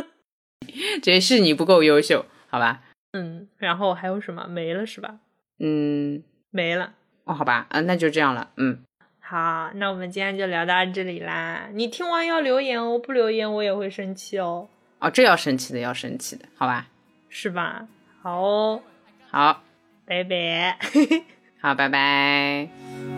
[1.02, 2.82] 这是你不够优秀，好吧？
[3.12, 4.46] 嗯，然后还有什么？
[4.46, 5.20] 没了是吧？
[5.58, 6.94] 嗯，没了。
[7.24, 8.84] 哦，好吧，嗯，那就这样了，嗯。
[9.30, 11.68] 好，那我们今天就聊到这里啦。
[11.72, 14.66] 你听完要留言哦，不留言我也会生气哦。
[14.98, 16.88] 哦，这要生气的，要生气的，好吧？
[17.28, 17.86] 是吧？
[18.24, 18.82] 好哦，
[19.30, 19.62] 好，
[20.04, 20.76] 拜拜。
[21.62, 22.68] 好，拜拜。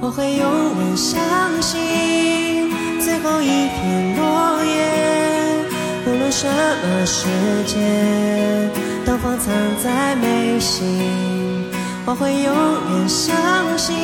[0.03, 2.69] 我会永远相信
[3.01, 5.65] 最后一片落叶，
[6.07, 7.27] 无论什么时
[7.65, 8.71] 间
[9.07, 9.51] 都放藏
[9.83, 11.73] 在眉心。
[12.05, 13.35] 我会永远相
[13.79, 13.97] 信，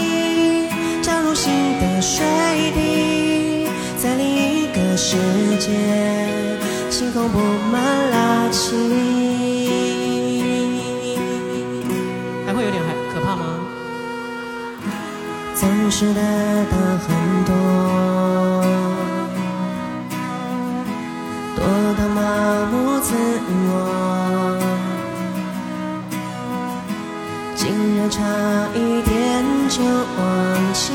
[1.49, 2.25] 降入心的水
[2.75, 5.17] 滴，在另一个世
[5.59, 5.71] 界，
[6.91, 7.39] 星空布
[7.73, 8.69] 满拉青。
[12.47, 13.45] 还会有点害可怕吗？
[15.55, 16.21] 总是得
[16.71, 16.77] 到
[17.07, 17.09] 很
[17.45, 17.53] 多，
[21.57, 21.65] 多
[21.97, 22.21] 到麻
[22.71, 23.15] 木自
[23.51, 23.73] 我，
[27.57, 28.23] 竟然差
[28.75, 30.23] 一点就忘
[30.73, 30.93] 记，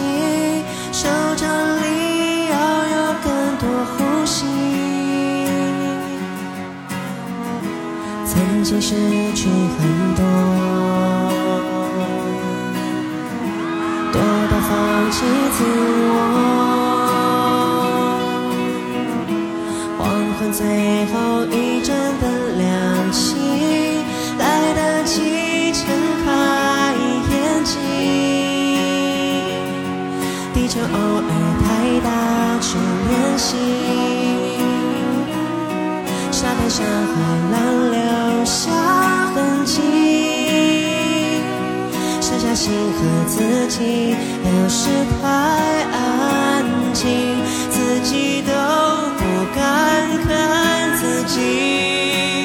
[8.94, 9.00] 失
[9.34, 9.82] 去很
[10.14, 10.22] 多。
[14.12, 14.22] 多
[14.52, 14.72] 到放
[15.10, 15.18] 弃
[15.52, 15.58] 自
[16.14, 16.16] 我。
[19.98, 20.02] 黄
[20.38, 20.62] 昏最
[21.08, 21.14] 后
[21.48, 21.90] 一盏
[22.22, 22.24] 灯
[22.60, 23.26] 亮起，
[24.38, 24.42] 来
[24.76, 25.12] 得及
[25.72, 25.82] 睁
[26.24, 26.28] 开
[27.32, 27.34] 眼
[27.66, 27.72] 睛。
[30.54, 30.86] 地球偶
[31.18, 31.32] 尔
[31.64, 31.66] 太
[32.06, 32.08] 大
[32.62, 32.78] 去
[33.10, 33.58] 练习，
[42.64, 44.88] 心和自己，有时
[45.22, 45.28] 太
[45.92, 47.36] 安静，
[47.70, 48.54] 自己都
[49.18, 49.22] 不
[49.54, 52.43] 敢看自己。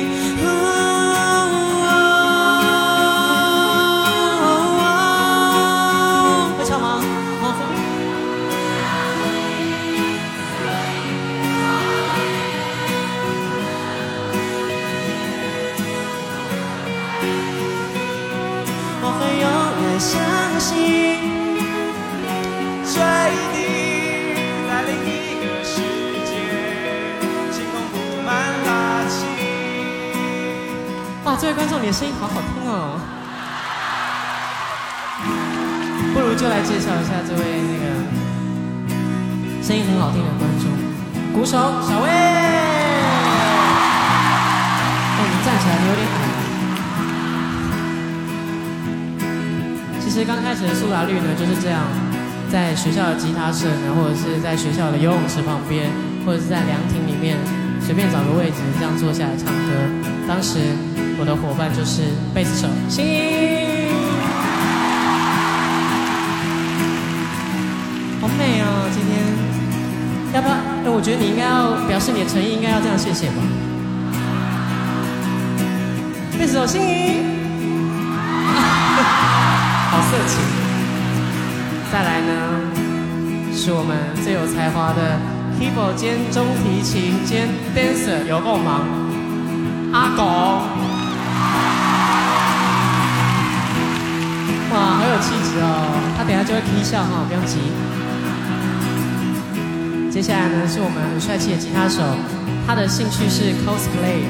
[31.48, 33.00] 位观众，你的声音好好听哦。
[36.12, 37.88] 不如就来介绍一下这位那个
[39.64, 40.68] 声音很好听的观众，
[41.32, 41.56] 鼓手
[41.88, 42.10] 小薇。
[45.16, 46.20] 哦，你站起来你有点矮。
[50.04, 51.80] 其实刚开始的苏打绿呢就是这样，
[52.52, 55.88] 在学校的吉他社呢，或者是在学校的游泳池旁边，
[56.26, 57.38] 或者是在凉亭里面，
[57.80, 59.72] 随便找个位置这样坐下来唱歌。
[60.28, 60.76] 当时
[61.20, 62.02] 我的伙伴就是
[62.32, 63.90] 贝斯手心怡，
[68.20, 68.88] 好美哦！
[68.94, 69.18] 今天
[70.32, 70.54] 要不要？
[70.94, 73.42] 我觉得你应该要表示你的诚意，应该要这样谢谢吧。
[76.38, 77.18] 贝斯手心怡。
[79.90, 80.38] 好色情。
[81.90, 82.30] 再来呢，
[83.52, 85.18] 是我们最有才华的
[85.58, 88.86] keyboard 兼中提琴兼 dancer，有够忙，
[89.92, 90.87] 阿狗。
[95.20, 95.98] 气质哦！
[96.16, 97.58] 他等下就会 k 笑哈，不用急。
[100.10, 102.02] 接下来呢，是我们很帅气的吉他手，
[102.66, 104.24] 他的兴趣是 cosplay。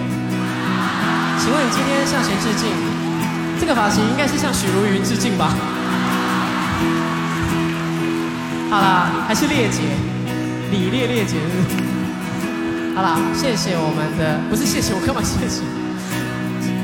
[1.38, 2.68] 请问你今天向谁致敬？
[3.60, 5.54] 这个发型应该是向许茹芸致敬吧？
[8.70, 9.80] 好啦，还是烈姐，
[10.70, 11.36] 李烈烈姐。
[12.94, 15.62] 好啦，谢谢我们的，不是谢谢我干嘛谢谢？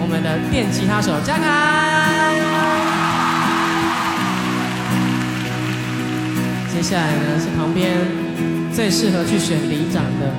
[0.01, 2.54] 我们的电吉他手嘉凯。
[6.75, 7.97] 接下来呢是旁边
[8.75, 10.35] 最适合去选里长的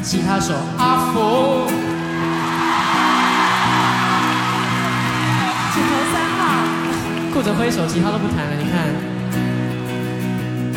[0.00, 1.66] 吉他手阿福。
[5.74, 6.38] 指头三号，
[7.34, 8.54] 顾着挥手，其他都不弹了。
[8.56, 8.94] 你看，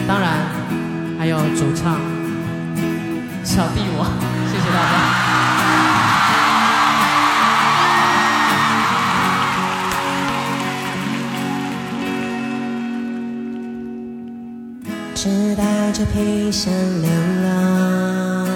[0.07, 0.49] 当然
[1.19, 2.01] 还有主唱
[3.43, 4.05] 小弟我，
[4.51, 5.18] 谢谢大家。
[15.99, 16.71] 着皮箱
[17.01, 17.09] 流
[17.43, 18.47] 浪，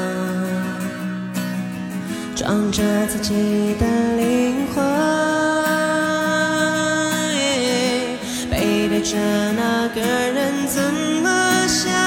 [2.37, 3.85] 装着自己的
[4.15, 4.81] 灵魂，
[8.49, 9.17] 背对着
[9.57, 10.81] 那个人怎
[11.21, 12.02] 么想？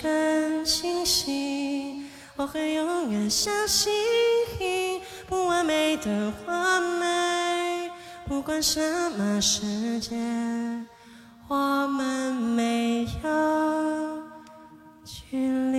[0.00, 2.04] 更清晰，
[2.36, 3.92] 我会永远相信
[5.28, 7.90] 不完美的完美。
[8.26, 8.80] 不管什
[9.12, 10.16] 么世界，
[11.48, 14.22] 我们没有
[15.04, 15.36] 距
[15.70, 15.71] 离。